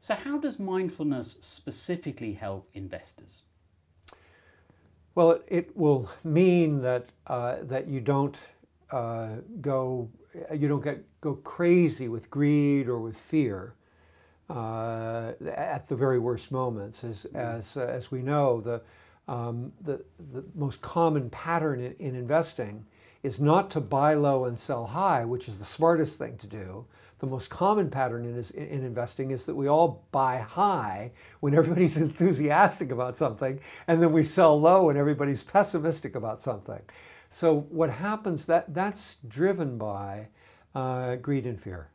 So, 0.00 0.14
how 0.14 0.38
does 0.38 0.58
mindfulness 0.58 1.36
specifically 1.42 2.32
help 2.32 2.70
investors? 2.72 3.42
Well, 5.14 5.32
it, 5.32 5.44
it 5.48 5.76
will 5.76 6.08
mean 6.24 6.80
that 6.80 7.10
uh, 7.26 7.56
that 7.62 7.86
you 7.86 8.00
don't 8.00 8.40
uh, 8.90 9.36
go 9.60 10.08
you 10.54 10.68
don't 10.68 10.82
get 10.82 11.04
go 11.20 11.34
crazy 11.34 12.08
with 12.08 12.30
greed 12.30 12.88
or 12.88 12.98
with 12.98 13.18
fear 13.18 13.74
uh, 14.50 15.32
at 15.54 15.86
the 15.88 15.96
very 15.96 16.18
worst 16.18 16.50
moments. 16.50 17.04
As 17.04 17.24
mm-hmm. 17.24 17.36
as 17.36 17.76
uh, 17.76 17.80
as 17.80 18.10
we 18.10 18.22
know, 18.22 18.60
the 18.60 18.82
um, 19.26 19.72
the 19.80 20.04
the 20.32 20.44
most 20.54 20.80
common 20.80 21.30
pattern 21.30 21.80
in, 21.80 21.94
in 21.98 22.14
investing 22.14 22.84
is 23.22 23.40
not 23.40 23.70
to 23.70 23.80
buy 23.80 24.14
low 24.14 24.44
and 24.44 24.58
sell 24.58 24.86
high, 24.86 25.24
which 25.24 25.48
is 25.48 25.58
the 25.58 25.64
smartest 25.64 26.18
thing 26.18 26.36
to 26.38 26.46
do. 26.46 26.86
The 27.18 27.26
most 27.26 27.50
common 27.50 27.90
pattern 27.90 28.24
in, 28.24 28.36
is, 28.36 28.52
in 28.52 28.84
investing 28.84 29.32
is 29.32 29.44
that 29.46 29.56
we 29.56 29.66
all 29.66 30.04
buy 30.12 30.38
high 30.38 31.10
when 31.40 31.52
everybody's 31.52 31.96
enthusiastic 32.08 32.92
about 32.92 33.16
something, 33.16 33.58
and 33.88 34.00
then 34.00 34.12
we 34.12 34.22
sell 34.22 34.58
low 34.58 34.86
when 34.86 34.96
everybody's 34.96 35.42
pessimistic 35.42 36.14
about 36.14 36.40
something. 36.40 36.80
So 37.28 37.60
what 37.70 37.90
happens 37.90 38.46
that 38.46 38.72
that's 38.72 39.16
driven 39.26 39.78
by 39.78 40.28
uh, 40.74 41.16
greed 41.16 41.44
and 41.44 41.60
fear. 41.60 41.90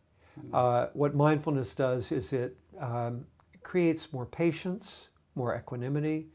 Uh, 0.53 0.87
what 0.93 1.15
mindfulness 1.15 1.73
does 1.73 2.11
is 2.11 2.33
it 2.33 2.57
um, 2.79 3.25
creates 3.61 4.11
more 4.11 4.25
patience, 4.25 5.09
more 5.35 5.55
equanimity, 5.55 6.27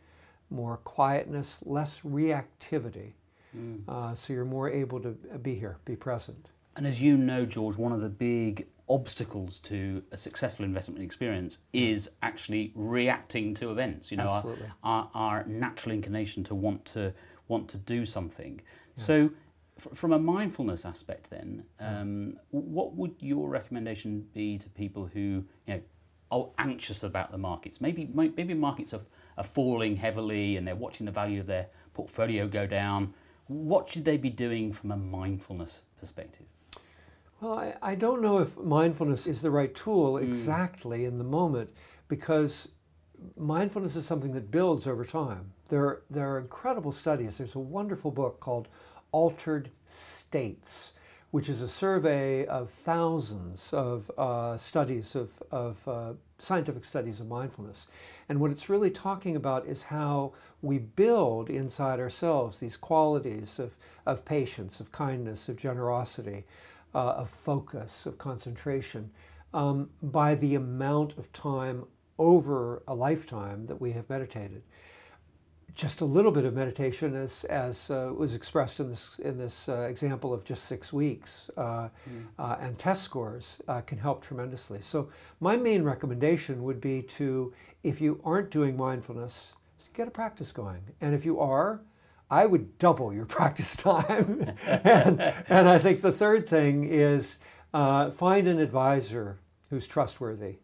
more 0.51 0.79
quietness, 0.79 1.61
less 1.65 2.01
reactivity. 2.01 3.13
Mm. 3.57 3.89
Uh, 3.89 4.15
so 4.15 4.33
you're 4.33 4.45
more 4.45 4.71
able 4.71 5.01
to 5.01 5.11
be 5.43 5.55
here, 5.55 5.79
be 5.85 5.97
present. 5.97 6.49
And 6.77 6.87
as 6.87 7.01
you 7.01 7.17
know, 7.17 7.45
George, 7.45 7.77
one 7.77 7.93
of 7.93 8.01
the 8.01 8.09
big 8.09 8.67
obstacles 8.89 9.61
to 9.61 10.03
a 10.13 10.17
successful 10.17 10.65
investment 10.65 11.03
experience 11.03 11.59
is 11.73 12.11
actually 12.23 12.73
reacting 12.75 13.55
to 13.55 13.71
events. 13.71 14.11
You 14.11 14.19
know, 14.19 14.29
our, 14.29 14.45
our, 14.83 15.11
our, 15.15 15.45
natural 15.47 15.95
inclination 15.95 16.43
to 16.45 16.55
want 16.55 16.85
to 16.87 17.13
want 17.49 17.69
to 17.71 17.79
do 17.79 18.07
something. 18.07 18.61
Yes. 18.97 19.07
So, 19.07 19.31
from 19.79 20.13
a 20.13 20.19
mindfulness 20.19 20.85
aspect, 20.85 21.31
then, 21.31 21.65
um, 21.81 22.37
what 22.51 22.95
would 22.95 23.15
your 23.21 23.49
recommendation 23.49 24.27
be 24.35 24.59
to 24.59 24.69
people 24.71 25.07
who 25.07 25.45
you 25.67 25.75
know 25.75 25.81
are 26.31 26.49
anxious 26.59 27.03
about 27.03 27.31
the 27.31 27.39
markets? 27.39 27.81
Maybe 27.81 28.09
maybe 28.13 28.55
markets 28.55 28.93
are, 28.93 29.03
are 29.37 29.45
falling 29.45 29.97
heavily 29.97 30.57
and 30.57 30.67
they're 30.67 30.77
watching 30.77 31.07
the 31.07 31.13
value 31.13 31.41
of 31.41 31.47
their 31.47 31.69
portfolio 31.95 32.47
go 32.49 32.67
down 32.67 33.15
what 33.49 33.89
should 33.89 34.05
they 34.05 34.17
be 34.17 34.31
doing 34.31 34.73
from 34.73 34.93
a 34.93 34.97
mindfulness 34.97 35.81
perspective? 35.99 36.47
Well, 37.41 37.59
I, 37.59 37.75
I 37.83 37.95
don't 37.95 38.21
know 38.21 38.39
if 38.39 38.57
mindfulness 38.59 39.27
is 39.27 39.43
the 39.43 39.51
right 39.51 39.75
tool 39.75 40.19
hmm. 40.19 40.25
exactly 40.25 41.01
mm. 41.01 41.09
in 41.09 41.19
the 41.19 41.25
moment 41.25 41.71
because 42.09 42.69
mindfulness 43.37 43.97
is 43.97 44.07
something 44.07 44.33
that 44.33 44.51
builds 44.51 44.87
over 44.87 45.05
time. 45.05 45.53
There, 45.69 46.03
there 46.11 46.31
are 46.31 46.39
incredible 46.39 46.93
studies. 46.93 47.39
There's 47.39 47.55
a 47.55 47.61
wonderful 47.61 48.11
book 48.11 48.41
called 48.41 48.69
Altered 49.13 49.71
States, 49.87 50.93
which 51.31 51.49
is 51.49 51.63
a 51.63 51.69
survey 51.69 52.47
of 52.47 52.71
thousands 52.71 53.73
of 53.73 54.11
uh, 54.17 54.57
studies 54.57 55.15
of, 55.15 55.31
of 55.51 55.87
uh, 55.89 56.13
scientific 56.39 56.85
studies 56.85 57.21
of 57.21 57.29
mindfulness. 57.29 57.89
And 58.29 58.41
what 58.41 58.51
it's 58.51 58.69
really 58.69 58.91
talking 58.91 59.37
about 59.37 59.67
is 59.67 59.83
how 59.83 60.33
we 60.63 60.79
build 60.79 61.51
inside 61.51 62.01
ourselves 62.01 62.61
these 62.61 62.77
qualities 62.77 63.59
of, 63.59 63.77
of 64.07 64.25
patience, 64.25 64.81
of 64.81 64.93
kindness, 64.93 65.49
of 65.49 65.57
generosity, 65.57 66.45
uh, 66.95 67.11
of 67.11 67.29
focus, 67.29 68.07
of 68.07 68.19
concentration, 68.19 69.11
um, 69.53 69.91
by 70.03 70.35
the 70.35 70.55
amount 70.55 71.17
of 71.19 71.33
time 71.33 71.85
over 72.19 72.83
a 72.89 72.95
lifetime 72.95 73.67
that 73.67 73.81
we 73.81 73.93
have 73.93 74.09
meditated 74.11 74.63
just 75.79 76.01
a 76.01 76.05
little 76.05 76.33
bit 76.33 76.45
of 76.45 76.55
meditation, 76.55 77.15
as, 77.15 77.45
as 77.45 77.89
uh, 77.89 78.11
was 78.13 78.35
expressed 78.35 78.81
in 78.81 78.89
this, 78.89 79.17
in 79.21 79.39
this 79.39 79.69
uh, 79.69 79.87
example 79.89 80.35
of 80.35 80.45
just 80.45 80.65
six 80.65 80.93
weeks, 80.93 81.51
uh, 81.57 81.89
mm. 82.11 82.59
and 82.61 82.77
test 82.77 83.05
scores 83.05 83.61
uh, 83.69 83.81
can 83.83 83.97
help 83.97 84.21
tremendously. 84.21 84.81
So, 84.81 85.09
my 85.39 85.57
main 85.57 85.85
recommendation 85.85 86.65
would 86.65 86.81
be 86.81 87.03
to, 87.03 87.55
if 87.85 88.01
you 88.01 88.21
aren't 88.25 88.51
doing 88.51 88.77
mindfulness, 88.77 89.55
get 89.95 90.09
a 90.09 90.11
practice 90.11 90.51
going. 90.51 90.83
And 91.01 91.15
if 91.15 91.25
you 91.25 91.39
are, 91.39 91.81
I 92.29 92.47
would 92.47 92.77
double 92.79 93.15
your 93.15 93.25
practice 93.39 93.77
time. 93.77 94.53
and, 94.67 95.21
and 95.49 95.69
I 95.69 95.79
think 95.79 96.03
the 96.03 96.13
third 96.13 96.49
thing 96.49 96.85
is 96.85 97.39
uh, 97.73 98.11
find 98.11 98.49
an 98.49 98.59
advisor 98.59 99.39
who's 99.71 99.87
trustworthy. 99.87 100.57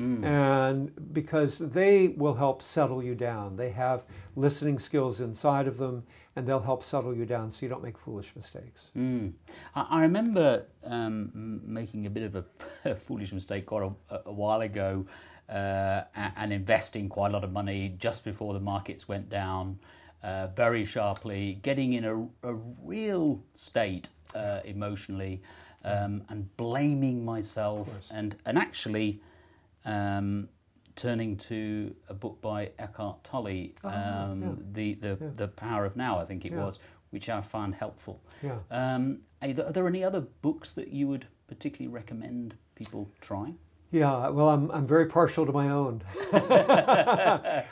Mm. 0.00 0.24
And 0.24 1.12
because 1.12 1.58
they 1.58 2.08
will 2.08 2.34
help 2.34 2.62
settle 2.62 3.02
you 3.02 3.14
down. 3.14 3.56
They 3.56 3.70
have 3.70 4.04
listening 4.36 4.78
skills 4.78 5.20
inside 5.20 5.66
of 5.66 5.78
them 5.78 6.04
and 6.36 6.46
they'll 6.46 6.60
help 6.60 6.84
settle 6.84 7.14
you 7.14 7.26
down 7.26 7.50
so 7.50 7.66
you 7.66 7.68
don't 7.68 7.82
make 7.82 7.98
foolish 7.98 8.34
mistakes. 8.36 8.90
Mm. 8.96 9.32
I, 9.74 10.02
remember 10.02 10.66
um, 10.84 11.60
making 11.64 12.06
a 12.06 12.10
bit 12.10 12.22
of 12.22 12.36
a, 12.36 12.44
a 12.84 12.94
foolish 13.06 13.32
mistake 13.32 13.66
quite 13.66 13.90
a, 14.10 14.20
a 14.26 14.32
while 14.32 14.60
ago 14.60 15.04
uh, 15.48 16.02
and 16.14 16.52
investing 16.52 17.08
quite 17.08 17.30
a 17.30 17.32
lot 17.32 17.42
of 17.42 17.52
money 17.52 17.94
just 17.98 18.24
before 18.24 18.54
the 18.54 18.60
markets 18.60 19.08
went 19.08 19.28
down 19.28 19.78
uh, 20.22 20.48
very 20.48 20.84
sharply, 20.84 21.58
getting 21.62 21.92
in 21.92 22.04
a, 22.04 22.48
a 22.48 22.54
real 22.84 23.42
state 23.54 24.10
uh, 24.34 24.60
emotionally. 24.64 25.42
Um, 25.84 26.24
and 26.28 26.54
blaming 26.56 27.24
myself 27.24 27.88
and, 28.10 28.36
and 28.44 28.58
actually 28.58 29.22
um, 29.88 30.48
turning 30.96 31.36
to 31.36 31.94
a 32.08 32.14
book 32.14 32.40
by 32.40 32.70
Eckhart 32.78 33.24
Tolle, 33.24 33.68
oh, 33.84 33.88
um, 33.88 34.42
yeah. 34.42 34.48
the 34.72 34.94
the, 34.94 35.18
yeah. 35.20 35.30
the 35.36 35.48
Power 35.48 35.84
of 35.84 35.96
Now, 35.96 36.18
I 36.18 36.24
think 36.24 36.44
it 36.44 36.52
yeah. 36.52 36.64
was, 36.64 36.78
which 37.10 37.28
I 37.28 37.40
found 37.40 37.74
helpful. 37.74 38.20
Yeah. 38.42 38.58
Um, 38.70 39.20
are, 39.40 39.52
there, 39.52 39.66
are 39.66 39.72
there 39.72 39.86
any 39.86 40.04
other 40.04 40.20
books 40.20 40.72
that 40.72 40.88
you 40.88 41.08
would 41.08 41.26
particularly 41.46 41.92
recommend 41.92 42.56
people 42.74 43.10
try? 43.20 43.54
Yeah, 43.90 44.28
well, 44.28 44.50
I'm, 44.50 44.70
I'm 44.70 44.86
very 44.86 45.06
partial 45.06 45.46
to 45.46 45.52
my 45.52 45.70
own. 45.70 46.02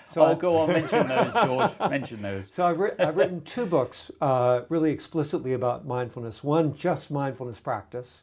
so 0.06 0.22
I'll 0.22 0.34
go 0.34 0.56
on, 0.56 0.72
mention 0.72 1.06
those, 1.08 1.32
George. 1.34 1.72
mention 1.90 2.22
those. 2.22 2.50
So 2.50 2.64
I've, 2.64 2.78
ri- 2.78 2.98
I've 2.98 3.18
written 3.18 3.42
two 3.42 3.66
books 3.66 4.10
uh, 4.22 4.62
really 4.70 4.92
explicitly 4.92 5.52
about 5.52 5.86
mindfulness. 5.86 6.42
One, 6.42 6.74
just 6.74 7.10
mindfulness 7.10 7.60
practice, 7.60 8.22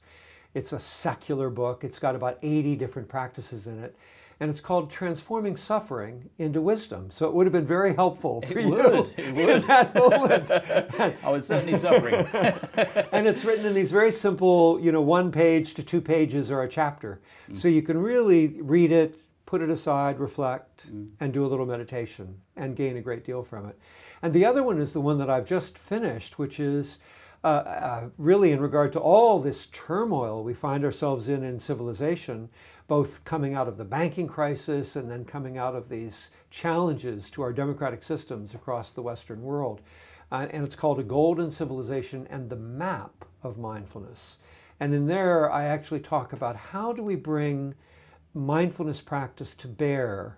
it's 0.54 0.74
a 0.74 0.80
secular 0.80 1.50
book. 1.50 1.84
It's 1.84 2.00
got 2.00 2.16
about 2.16 2.38
80 2.42 2.76
different 2.76 3.08
practices 3.08 3.68
in 3.68 3.84
it. 3.84 3.96
And 4.40 4.50
it's 4.50 4.60
called 4.60 4.90
Transforming 4.90 5.56
Suffering 5.56 6.30
into 6.38 6.60
Wisdom. 6.60 7.10
So 7.12 7.28
it 7.28 7.34
would 7.34 7.46
have 7.46 7.54
been 7.54 7.66
very 7.66 7.96
helpful 7.96 8.42
for 8.42 8.60
it 8.60 8.66
you 8.66 8.72
would. 8.72 9.14
It 9.18 9.36
would. 9.36 9.50
in 9.50 9.68
that 9.68 9.96
moment. 9.96 10.52
I 11.24 11.32
was 11.32 11.48
certainly 11.48 11.78
suffering. 11.78 12.16
and 13.12 13.28
it's 13.28 13.46
written 13.46 13.66
in 13.66 13.74
these 13.74 13.92
very 13.92 14.12
simple, 14.12 14.80
you 14.80 14.92
know, 14.92 15.02
one 15.02 15.32
page 15.32 15.76
to 15.76 15.84
two 15.84 16.02
pages 16.02 16.52
or 16.52 16.62
a 16.62 16.68
chapter. 16.68 17.22
Mm. 17.50 17.58
So 17.58 17.68
you 17.68 17.82
can 17.82 17.98
really 17.98 18.60
read 18.62 18.92
it, 18.92 19.20
put 19.46 19.62
it 19.62 19.70
aside, 19.70 20.20
reflect, 20.20 20.92
mm. 20.92 21.10
and 21.20 21.32
do 21.32 21.46
a 21.46 21.48
little 21.48 21.66
meditation 21.66 22.36
and 22.56 22.76
gain 22.76 22.98
a 22.98 23.02
great 23.02 23.24
deal 23.24 23.44
from 23.44 23.68
it. 23.68 23.78
And 24.22 24.34
the 24.34 24.46
other 24.46 24.64
one 24.64 24.80
is 24.80 24.94
the 24.94 25.02
one 25.02 25.20
that 25.20 25.30
I've 25.30 25.46
just 25.46 25.78
finished, 25.78 26.40
which 26.40 26.60
is 26.60 26.98
uh, 27.44 27.48
uh, 27.48 28.10
really 28.18 28.52
in 28.52 28.62
regard 28.62 28.94
to 28.94 29.00
all 29.00 29.40
this 29.40 29.68
turmoil 29.68 30.44
we 30.44 30.54
find 30.54 30.86
ourselves 30.86 31.28
in 31.28 31.44
in 31.44 31.60
civilization, 31.60 32.50
both 32.88 33.24
coming 33.26 33.54
out 33.54 33.68
of 33.68 33.78
the 33.78 33.86
banking 33.86 34.28
crisis 34.28 34.96
and 34.96 35.10
then 35.12 35.26
coming 35.26 35.58
out 35.58 35.76
of 35.76 35.90
these 35.90 36.30
challenges 36.50 37.30
to 37.30 37.42
our 37.42 37.52
democratic 37.52 38.02
systems 38.02 38.54
across 38.54 38.92
the 38.92 39.02
Western 39.02 39.42
world. 39.42 39.82
Uh, 40.32 40.48
and 40.52 40.64
it's 40.64 40.76
called 40.76 41.00
A 41.00 41.04
Golden 41.04 41.52
Civilization 41.52 42.28
and 42.30 42.50
the 42.50 42.56
Map 42.56 43.26
of 43.44 43.58
Mindfulness. 43.58 44.38
And 44.80 44.94
in 44.94 45.08
there, 45.08 45.52
I 45.52 45.66
actually 45.66 46.00
talk 46.00 46.34
about 46.34 46.56
how 46.56 46.94
do 46.94 47.04
we 47.04 47.16
bring 47.16 47.76
mindfulness 48.34 49.02
practice 49.02 49.54
to 49.56 49.68
bear 49.68 50.38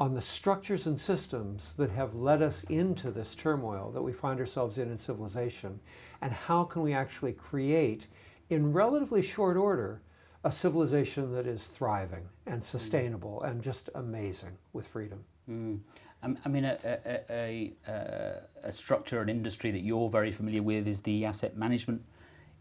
on 0.00 0.14
the 0.14 0.20
structures 0.20 0.86
and 0.86 0.98
systems 0.98 1.74
that 1.74 1.90
have 1.90 2.14
led 2.14 2.40
us 2.40 2.64
into 2.64 3.10
this 3.10 3.34
turmoil 3.34 3.92
that 3.92 4.00
we 4.00 4.12
find 4.12 4.40
ourselves 4.40 4.78
in 4.78 4.90
in 4.90 4.96
civilization, 4.96 5.78
and 6.22 6.32
how 6.32 6.64
can 6.64 6.80
we 6.80 6.94
actually 6.94 7.34
create, 7.34 8.08
in 8.48 8.72
relatively 8.72 9.20
short 9.20 9.58
order, 9.58 10.00
a 10.42 10.50
civilization 10.50 11.32
that 11.34 11.46
is 11.46 11.66
thriving 11.66 12.26
and 12.46 12.62
mm. 12.62 12.64
sustainable 12.64 13.42
and 13.42 13.62
just 13.62 13.90
amazing 13.94 14.56
with 14.72 14.86
freedom. 14.86 15.22
Mm. 15.50 15.80
Um, 16.22 16.38
I 16.46 16.48
mean, 16.48 16.64
a, 16.64 16.78
a, 16.82 17.20
a, 17.30 17.72
a, 17.86 18.66
uh, 18.66 18.70
structure, 18.70 19.20
an 19.20 19.28
industry 19.28 19.70
that 19.70 19.80
you're 19.80 20.08
very 20.08 20.32
familiar 20.32 20.62
with 20.62 20.88
is 20.88 21.02
the 21.02 21.26
asset 21.26 21.58
management 21.58 22.02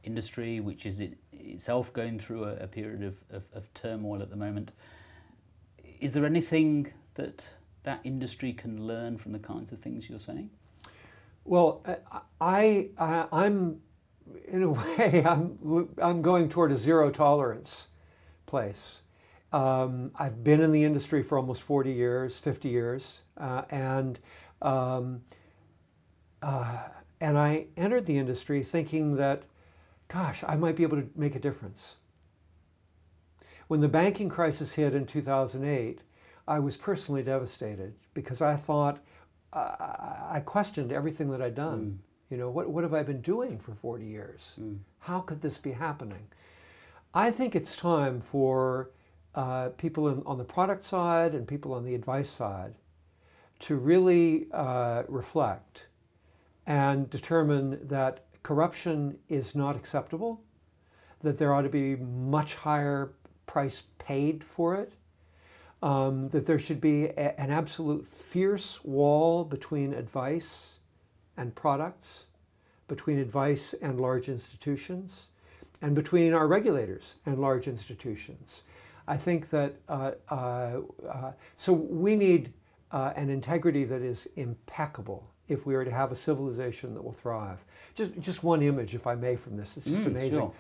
industry, 0.04 0.60
which 0.60 0.86
is 0.86 1.00
it, 1.00 1.18
itself 1.32 1.94
going 1.94 2.20
through 2.20 2.44
a, 2.44 2.68
period 2.68 3.04
of, 3.04 3.18
of, 3.32 3.44
of 3.54 3.74
turmoil 3.74 4.22
at 4.22 4.30
the 4.30 4.36
moment. 4.36 4.74
Is 6.02 6.14
there 6.14 6.26
anything 6.26 6.94
that 7.20 7.50
that 7.84 8.02
industry 8.04 8.54
can 8.54 8.86
learn 8.86 9.18
from 9.18 9.32
the 9.32 9.40
kinds 9.40 9.72
of 9.72 9.80
things 9.80 10.10
you're 10.10 10.20
saying? 10.20 10.50
Well, 11.46 11.84
I, 12.42 12.90
I 12.98 13.46
am 13.46 13.82
in 14.48 14.64
a 14.64 14.70
way 14.80 15.24
I'm 15.26 15.90
I'm 16.02 16.22
going 16.22 16.50
toward 16.50 16.72
a 16.72 16.78
zero 16.78 17.12
tolerance 17.12 17.88
place. 18.46 18.98
Um, 19.52 20.12
I've 20.16 20.44
been 20.44 20.62
in 20.62 20.72
the 20.72 20.84
industry 20.84 21.24
for 21.24 21.38
almost 21.38 21.64
40 21.64 21.92
years, 21.92 22.38
50 22.38 22.70
years, 22.70 23.22
uh, 23.36 23.64
and 23.72 24.20
um, 24.62 25.22
uh, 26.42 26.90
and 27.20 27.38
I 27.38 27.66
entered 27.76 28.06
the 28.06 28.18
industry 28.18 28.64
thinking 28.64 29.16
that, 29.16 29.44
gosh, 30.08 30.44
I 30.48 30.56
might 30.56 30.76
be 30.76 30.84
able 30.84 30.98
to 30.98 31.10
make 31.16 31.36
a 31.36 31.40
difference. 31.40 31.96
When 33.68 33.82
the 33.82 33.90
banking 33.90 34.30
crisis 34.30 34.74
hit 34.74 34.96
in 34.96 35.06
2008, 35.06 36.02
I 36.50 36.58
was 36.58 36.76
personally 36.76 37.22
devastated 37.22 37.94
because 38.16 38.42
I 38.42 38.56
thought 38.56 39.00
I 39.54 40.42
questioned 40.46 40.92
everything 40.92 41.30
that 41.30 41.42
I'd 41.42 41.56
done. 41.56 41.80
Mm. 41.80 42.32
You 42.32 42.38
know, 42.38 42.50
what, 42.50 42.70
what 42.70 42.84
have 42.84 42.94
I 42.94 43.04
been 43.04 43.22
doing 43.22 43.60
for 43.60 43.74
40 43.74 44.06
years? 44.06 44.56
Mm. 44.60 44.80
How 45.00 45.20
could 45.20 45.42
this 45.42 45.58
be 45.60 45.72
happening? 45.72 46.28
I 47.14 47.30
think 47.32 47.56
it's 47.56 47.76
time 47.76 48.20
for 48.20 48.90
uh, 49.36 49.70
people 49.78 50.08
in, 50.10 50.24
on 50.26 50.38
the 50.40 50.44
product 50.44 50.84
side 50.84 51.34
and 51.36 51.48
people 51.48 51.72
on 51.72 51.84
the 51.86 51.94
advice 51.94 52.30
side 52.30 52.74
to 53.60 53.76
really 53.76 54.48
uh, 54.52 55.04
reflect 55.08 55.86
and 56.66 57.10
determine 57.10 57.80
that 57.88 58.26
corruption 58.42 59.18
is 59.28 59.54
not 59.54 59.76
acceptable, 59.76 60.42
that 61.22 61.38
there 61.38 61.54
ought 61.54 61.64
to 61.64 61.70
be 61.70 61.96
much 61.96 62.56
higher 62.56 63.14
price 63.46 63.84
paid 63.98 64.44
for 64.44 64.76
it, 64.76 64.94
um, 65.82 66.30
that 66.30 66.46
there 66.46 66.60
should 66.60 66.82
be 66.82 67.06
a, 67.06 67.40
an 67.40 67.52
absolute 67.52 68.06
fierce 68.06 68.84
wall 68.84 69.44
between 69.44 69.94
advice 69.94 70.80
and 71.38 71.56
products, 71.56 72.26
between 72.88 73.20
advice 73.20 73.74
and 73.82 74.00
large 74.00 74.30
institutions, 74.30 75.28
and 75.82 75.96
between 75.96 76.34
our 76.34 76.48
regulators 76.48 77.16
and 77.26 77.40
large 77.40 77.68
institutions. 77.68 78.64
I 79.08 79.18
think 79.18 79.50
that 79.50 79.76
uh, 79.88 80.12
uh, 80.30 80.82
uh, 81.08 81.32
so 81.56 81.74
we 81.74 82.16
need 82.16 82.54
uh, 82.92 83.14
an 83.16 83.30
integrity 83.30 83.84
that 83.86 84.02
is 84.02 84.28
impeccable 84.36 85.28
if 85.48 85.66
we 85.66 85.74
are 85.76 85.84
to 85.84 85.92
have 85.92 86.12
a 86.12 86.16
civilization 86.16 86.94
that 86.94 87.04
will 87.04 87.12
thrive. 87.12 87.64
Just, 87.96 88.20
just 88.20 88.44
one 88.44 88.62
image, 88.62 88.94
if 88.94 89.08
I 89.08 89.16
may, 89.16 89.36
from 89.36 89.58
this. 89.58 89.78
It's 89.78 89.86
just 89.86 90.04
mm, 90.04 90.08
amazing. 90.08 90.40
Sure. 90.40 90.54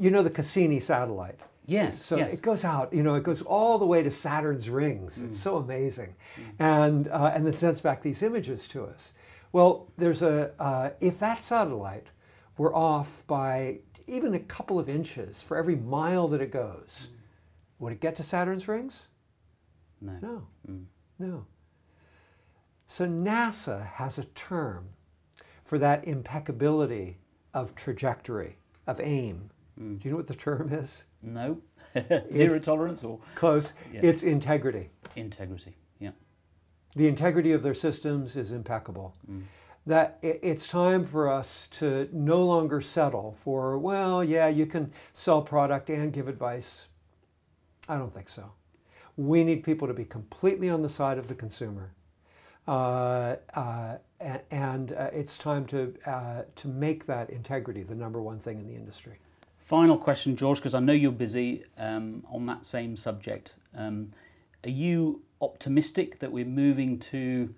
You 0.00 0.10
know 0.10 0.22
the 0.22 0.30
Cassini 0.30 0.80
satellite. 0.80 1.38
Yes. 1.66 2.00
So 2.00 2.16
yes. 2.16 2.32
it 2.32 2.42
goes 2.42 2.64
out, 2.64 2.92
you 2.92 3.02
know, 3.02 3.16
it 3.16 3.24
goes 3.24 3.42
all 3.42 3.78
the 3.78 3.86
way 3.86 4.02
to 4.02 4.10
Saturn's 4.10 4.70
rings. 4.70 5.18
Mm. 5.18 5.26
It's 5.26 5.38
so 5.38 5.56
amazing, 5.56 6.14
mm. 6.36 6.44
and 6.60 7.08
uh, 7.08 7.32
and 7.34 7.46
it 7.46 7.58
sends 7.58 7.80
back 7.80 8.02
these 8.02 8.22
images 8.22 8.68
to 8.68 8.84
us. 8.84 9.12
Well, 9.52 9.90
there's 9.98 10.22
a 10.22 10.52
uh, 10.60 10.90
if 11.00 11.18
that 11.18 11.42
satellite 11.42 12.06
were 12.56 12.74
off 12.74 13.24
by 13.26 13.80
even 14.06 14.34
a 14.34 14.38
couple 14.38 14.78
of 14.78 14.88
inches 14.88 15.42
for 15.42 15.56
every 15.56 15.74
mile 15.76 16.28
that 16.28 16.40
it 16.40 16.52
goes, 16.52 17.08
mm. 17.10 17.16
would 17.80 17.92
it 17.92 18.00
get 18.00 18.14
to 18.16 18.22
Saturn's 18.22 18.68
rings? 18.68 19.08
No. 20.00 20.18
No. 20.22 20.46
Mm. 20.70 20.84
No. 21.18 21.46
So 22.86 23.06
NASA 23.06 23.84
has 23.84 24.18
a 24.18 24.24
term 24.24 24.90
for 25.64 25.78
that 25.78 26.06
impeccability 26.06 27.18
of 27.52 27.74
trajectory, 27.74 28.58
of 28.86 29.00
aim. 29.00 29.50
Mm. 29.80 29.98
Do 29.98 30.08
you 30.08 30.10
know 30.12 30.16
what 30.16 30.28
the 30.28 30.34
term 30.34 30.72
is? 30.72 31.04
No. 31.26 31.60
Zero 32.32 32.58
tolerance 32.58 33.02
or? 33.04 33.18
Close. 33.34 33.72
Yeah. 33.92 34.00
It's 34.02 34.22
integrity. 34.22 34.90
Integrity, 35.16 35.74
yeah. 35.98 36.12
The 36.94 37.08
integrity 37.08 37.52
of 37.52 37.62
their 37.62 37.74
systems 37.74 38.36
is 38.36 38.52
impeccable. 38.52 39.14
Mm. 39.30 39.42
That 39.86 40.18
it's 40.20 40.66
time 40.66 41.04
for 41.04 41.30
us 41.30 41.68
to 41.72 42.08
no 42.12 42.42
longer 42.44 42.80
settle 42.80 43.32
for, 43.32 43.78
well, 43.78 44.24
yeah, 44.24 44.48
you 44.48 44.66
can 44.66 44.92
sell 45.12 45.42
product 45.42 45.90
and 45.90 46.12
give 46.12 46.26
advice. 46.26 46.88
I 47.88 47.96
don't 47.96 48.12
think 48.12 48.28
so. 48.28 48.50
We 49.16 49.44
need 49.44 49.62
people 49.62 49.86
to 49.86 49.94
be 49.94 50.04
completely 50.04 50.68
on 50.68 50.82
the 50.82 50.88
side 50.88 51.18
of 51.18 51.28
the 51.28 51.36
consumer. 51.36 51.92
Uh, 52.66 53.36
uh, 53.54 53.98
and, 54.20 54.40
and 54.50 54.92
uh, 54.92 55.10
it's 55.12 55.38
time 55.38 55.66
to, 55.66 55.94
uh, 56.04 56.42
to 56.56 56.68
make 56.68 57.06
that 57.06 57.30
integrity 57.30 57.84
the 57.84 57.94
number 57.94 58.20
one 58.20 58.40
thing 58.40 58.58
in 58.58 58.66
the 58.66 58.74
industry. 58.74 59.18
Final 59.66 59.98
question, 59.98 60.36
George, 60.36 60.58
because 60.58 60.74
I 60.74 60.78
know 60.78 60.92
you're 60.92 61.10
busy 61.10 61.64
um, 61.76 62.24
on 62.30 62.46
that 62.46 62.64
same 62.64 62.96
subject. 62.96 63.56
Um, 63.74 64.12
are 64.62 64.70
you 64.70 65.22
optimistic 65.40 66.20
that 66.20 66.30
we're 66.30 66.44
moving 66.44 67.00
to 67.00 67.52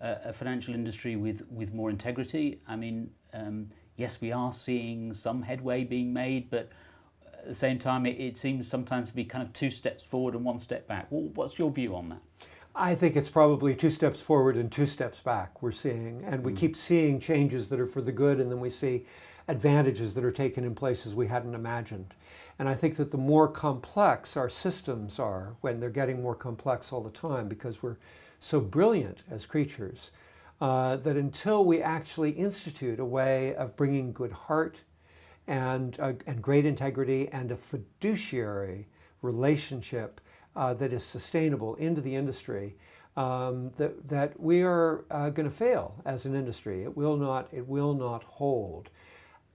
a, 0.00 0.16
a 0.24 0.32
financial 0.32 0.72
industry 0.72 1.16
with, 1.16 1.42
with 1.50 1.74
more 1.74 1.90
integrity? 1.90 2.62
I 2.66 2.76
mean, 2.76 3.10
um, 3.34 3.68
yes, 3.96 4.22
we 4.22 4.32
are 4.32 4.54
seeing 4.54 5.12
some 5.12 5.42
headway 5.42 5.84
being 5.84 6.14
made, 6.14 6.48
but 6.48 6.70
at 7.34 7.48
the 7.48 7.52
same 7.52 7.78
time, 7.78 8.06
it, 8.06 8.18
it, 8.18 8.38
seems 8.38 8.66
sometimes 8.66 9.10
to 9.10 9.14
be 9.14 9.26
kind 9.26 9.46
of 9.46 9.52
two 9.52 9.70
steps 9.70 10.02
forward 10.02 10.34
and 10.34 10.46
one 10.46 10.60
step 10.60 10.88
back. 10.88 11.08
Well, 11.10 11.28
what's 11.34 11.58
your 11.58 11.70
view 11.70 11.94
on 11.94 12.08
that? 12.08 12.22
I 12.74 12.94
think 12.94 13.16
it's 13.16 13.28
probably 13.28 13.74
two 13.74 13.90
steps 13.90 14.22
forward 14.22 14.56
and 14.56 14.72
two 14.72 14.86
steps 14.86 15.20
back 15.20 15.60
we're 15.62 15.72
seeing. 15.72 16.24
And 16.24 16.42
we 16.42 16.52
mm. 16.52 16.56
keep 16.56 16.74
seeing 16.74 17.20
changes 17.20 17.68
that 17.68 17.78
are 17.78 17.86
for 17.86 18.00
the 18.00 18.12
good, 18.12 18.40
and 18.40 18.50
then 18.50 18.60
we 18.60 18.70
see 18.70 19.04
advantages 19.48 20.14
that 20.14 20.24
are 20.24 20.32
taken 20.32 20.64
in 20.64 20.74
places 20.74 21.14
we 21.14 21.26
hadn't 21.26 21.54
imagined. 21.54 22.14
And 22.58 22.68
I 22.68 22.74
think 22.74 22.96
that 22.96 23.10
the 23.10 23.16
more 23.16 23.48
complex 23.48 24.36
our 24.36 24.48
systems 24.48 25.18
are, 25.18 25.54
when 25.60 25.80
they're 25.80 25.90
getting 25.90 26.22
more 26.22 26.34
complex 26.34 26.92
all 26.92 27.00
the 27.00 27.10
time 27.10 27.48
because 27.48 27.82
we're 27.82 27.96
so 28.38 28.60
brilliant 28.60 29.22
as 29.30 29.46
creatures, 29.46 30.10
uh, 30.60 30.96
that 30.96 31.16
until 31.16 31.64
we 31.64 31.80
actually 31.80 32.32
institute 32.32 33.00
a 33.00 33.04
way 33.04 33.54
of 33.54 33.76
bringing 33.76 34.12
good 34.12 34.32
heart 34.32 34.80
and, 35.46 35.98
uh, 36.00 36.12
and 36.26 36.42
great 36.42 36.66
integrity 36.66 37.28
and 37.28 37.50
a 37.50 37.56
fiduciary 37.56 38.86
relationship 39.22 40.20
uh, 40.56 40.74
that 40.74 40.92
is 40.92 41.02
sustainable 41.02 41.74
into 41.76 42.00
the 42.00 42.14
industry, 42.14 42.76
um, 43.16 43.70
that, 43.76 44.06
that 44.06 44.38
we 44.38 44.62
are 44.62 45.04
uh, 45.10 45.30
going 45.30 45.48
to 45.48 45.54
fail 45.54 45.94
as 46.04 46.26
an 46.26 46.34
industry. 46.34 46.82
It 46.82 46.96
will 46.96 47.16
not, 47.16 47.48
it 47.52 47.66
will 47.66 47.94
not 47.94 48.22
hold. 48.22 48.90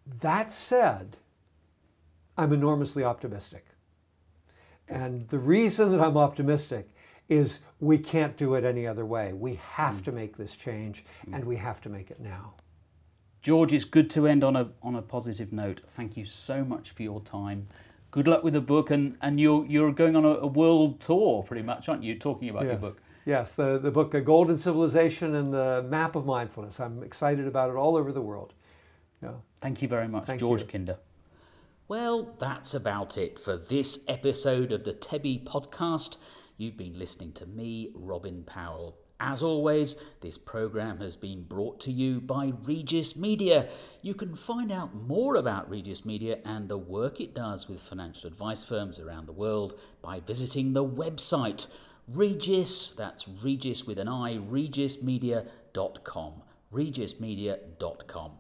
That 0.06 0.54
said, 0.54 1.18
I'm 2.38 2.54
enormously 2.54 3.04
optimistic. 3.04 3.66
And 4.88 5.28
the 5.30 5.40
reason 5.40 5.92
that 5.92 6.02
I'm 6.02 6.18
optimistic 6.18 6.90
is 7.28 7.60
we 7.80 7.98
can't 7.98 8.38
do 8.38 8.54
it 8.54 8.64
any 8.64 8.86
other 8.86 9.06
way. 9.06 9.34
We 9.34 9.56
have 9.56 9.96
mm. 9.96 10.04
to 10.06 10.12
make 10.12 10.38
this 10.38 10.56
change 10.56 11.04
mm. 11.28 11.36
and 11.36 11.44
we 11.46 11.56
have 11.58 11.82
to 11.82 11.90
make 11.90 12.12
it 12.12 12.20
now. 12.20 12.54
George, 13.42 13.74
it's 13.74 13.86
good 13.86 14.10
to 14.12 14.28
end 14.28 14.44
on 14.44 14.56
a, 14.56 14.70
on 14.82 14.96
a 14.96 15.02
positive 15.02 15.52
note. 15.54 15.82
Thank 15.88 16.18
you 16.18 16.26
so 16.26 16.64
much 16.64 16.92
for 16.92 17.04
your 17.04 17.22
time. 17.22 17.68
Good 18.12 18.28
luck 18.28 18.44
with 18.44 18.54
the 18.54 18.62
book, 18.62 18.92
and, 18.92 19.18
and 19.22 19.40
you're, 19.40 19.66
you're 19.66 19.92
going 19.92 20.16
on 20.16 20.24
a, 20.24 20.30
a 20.30 20.48
world 20.48 21.00
tour 21.00 21.44
pretty 21.44 21.62
much, 21.62 21.90
aren't 21.90 22.04
you, 22.04 22.18
talking 22.18 22.50
about 22.50 22.64
yes. 22.64 22.72
your 22.72 22.80
book? 22.80 23.02
Yes, 23.26 23.56
the, 23.56 23.78
the 23.78 23.92
book, 23.92 24.14
A 24.14 24.22
Golden 24.22 24.58
Civilization 24.58 25.36
and 25.36 25.54
the 25.54 25.86
Map 25.90 26.16
of 26.16 26.26
Mindfulness. 26.26 26.80
I'm 26.80 27.04
excited 27.04 27.48
about 27.48 27.70
it 27.70 27.76
all 27.76 27.96
over 27.96 28.12
the 28.12 28.22
world. 28.22 28.54
Yeah. 29.22 29.32
Thank 29.66 29.82
you 29.82 29.88
very 29.88 30.08
much, 30.08 30.28
Thank 30.28 30.40
George 30.40 30.62
you. 30.62 30.68
Kinder. 30.68 31.00
Well, 31.88 32.36
that's 32.38 32.76
about 32.76 33.18
it 33.18 33.40
for 33.40 33.58
this 33.58 33.98
episode 34.08 34.72
of 34.72 34.84
the 34.84 34.94
TEBI 34.94 35.44
podcast. 35.44 36.18
You've 36.58 36.78
been 36.78 37.00
listening 37.00 37.32
to 37.32 37.48
me, 37.48 37.90
Robin 37.96 38.44
Powell. 38.44 38.96
As 39.20 39.42
always, 39.42 39.96
this 40.22 40.38
program 40.38 41.00
has 41.00 41.16
been 41.16 41.42
brought 41.46 41.80
to 41.80 41.92
you 41.92 42.22
by 42.22 42.54
Regis 42.62 43.16
Media. 43.16 43.68
You 44.04 44.14
can 44.14 44.36
find 44.36 44.72
out 44.72 44.94
more 44.94 45.38
about 45.38 45.68
Regis 45.68 46.06
Media 46.06 46.38
and 46.46 46.70
the 46.70 46.78
work 46.78 47.20
it 47.20 47.34
does 47.34 47.68
with 47.68 47.82
financial 47.82 48.28
advice 48.28 48.64
firms 48.64 49.00
around 49.00 49.26
the 49.26 49.32
world 49.32 49.80
by 50.04 50.20
visiting 50.20 50.74
the 50.74 50.86
website 50.86 51.66
Regis, 52.10 52.92
that's 52.92 53.28
Regis 53.28 53.88
with 53.88 53.98
an 53.98 54.10
I, 54.10 54.36
regismedia.com. 54.36 56.34
Regismedia.com. 56.72 58.32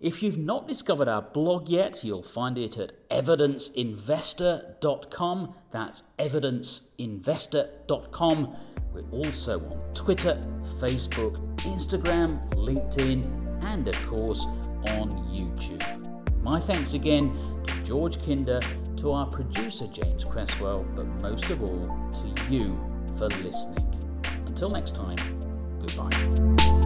If 0.00 0.22
you've 0.22 0.38
not 0.38 0.68
discovered 0.68 1.08
our 1.08 1.22
blog 1.22 1.68
yet, 1.68 2.04
you'll 2.04 2.22
find 2.22 2.56
it 2.56 2.78
at 2.78 2.92
evidenceinvestor.com. 3.08 5.54
That's 5.72 6.04
evidenceinvestor.com. 6.20 8.56
We're 8.92 9.10
also 9.10 9.58
on 9.58 9.92
Twitter, 9.94 10.40
Facebook, 10.78 11.38
Instagram, 11.62 12.48
LinkedIn, 12.54 13.64
and 13.64 13.88
of 13.88 14.06
course 14.06 14.46
on 14.46 15.10
YouTube. 15.32 15.82
My 16.44 16.60
thanks 16.60 16.94
again 16.94 17.36
to 17.66 17.82
George 17.82 18.24
Kinder, 18.24 18.60
to 18.98 19.10
our 19.10 19.26
producer 19.26 19.88
James 19.88 20.24
Cresswell, 20.24 20.86
but 20.94 21.06
most 21.22 21.50
of 21.50 21.60
all 21.60 22.08
to 22.12 22.28
you 22.48 22.78
for 23.16 23.26
listening. 23.42 23.84
Until 24.46 24.70
next 24.70 24.94
time, 24.94 25.16
goodbye. 25.80 26.77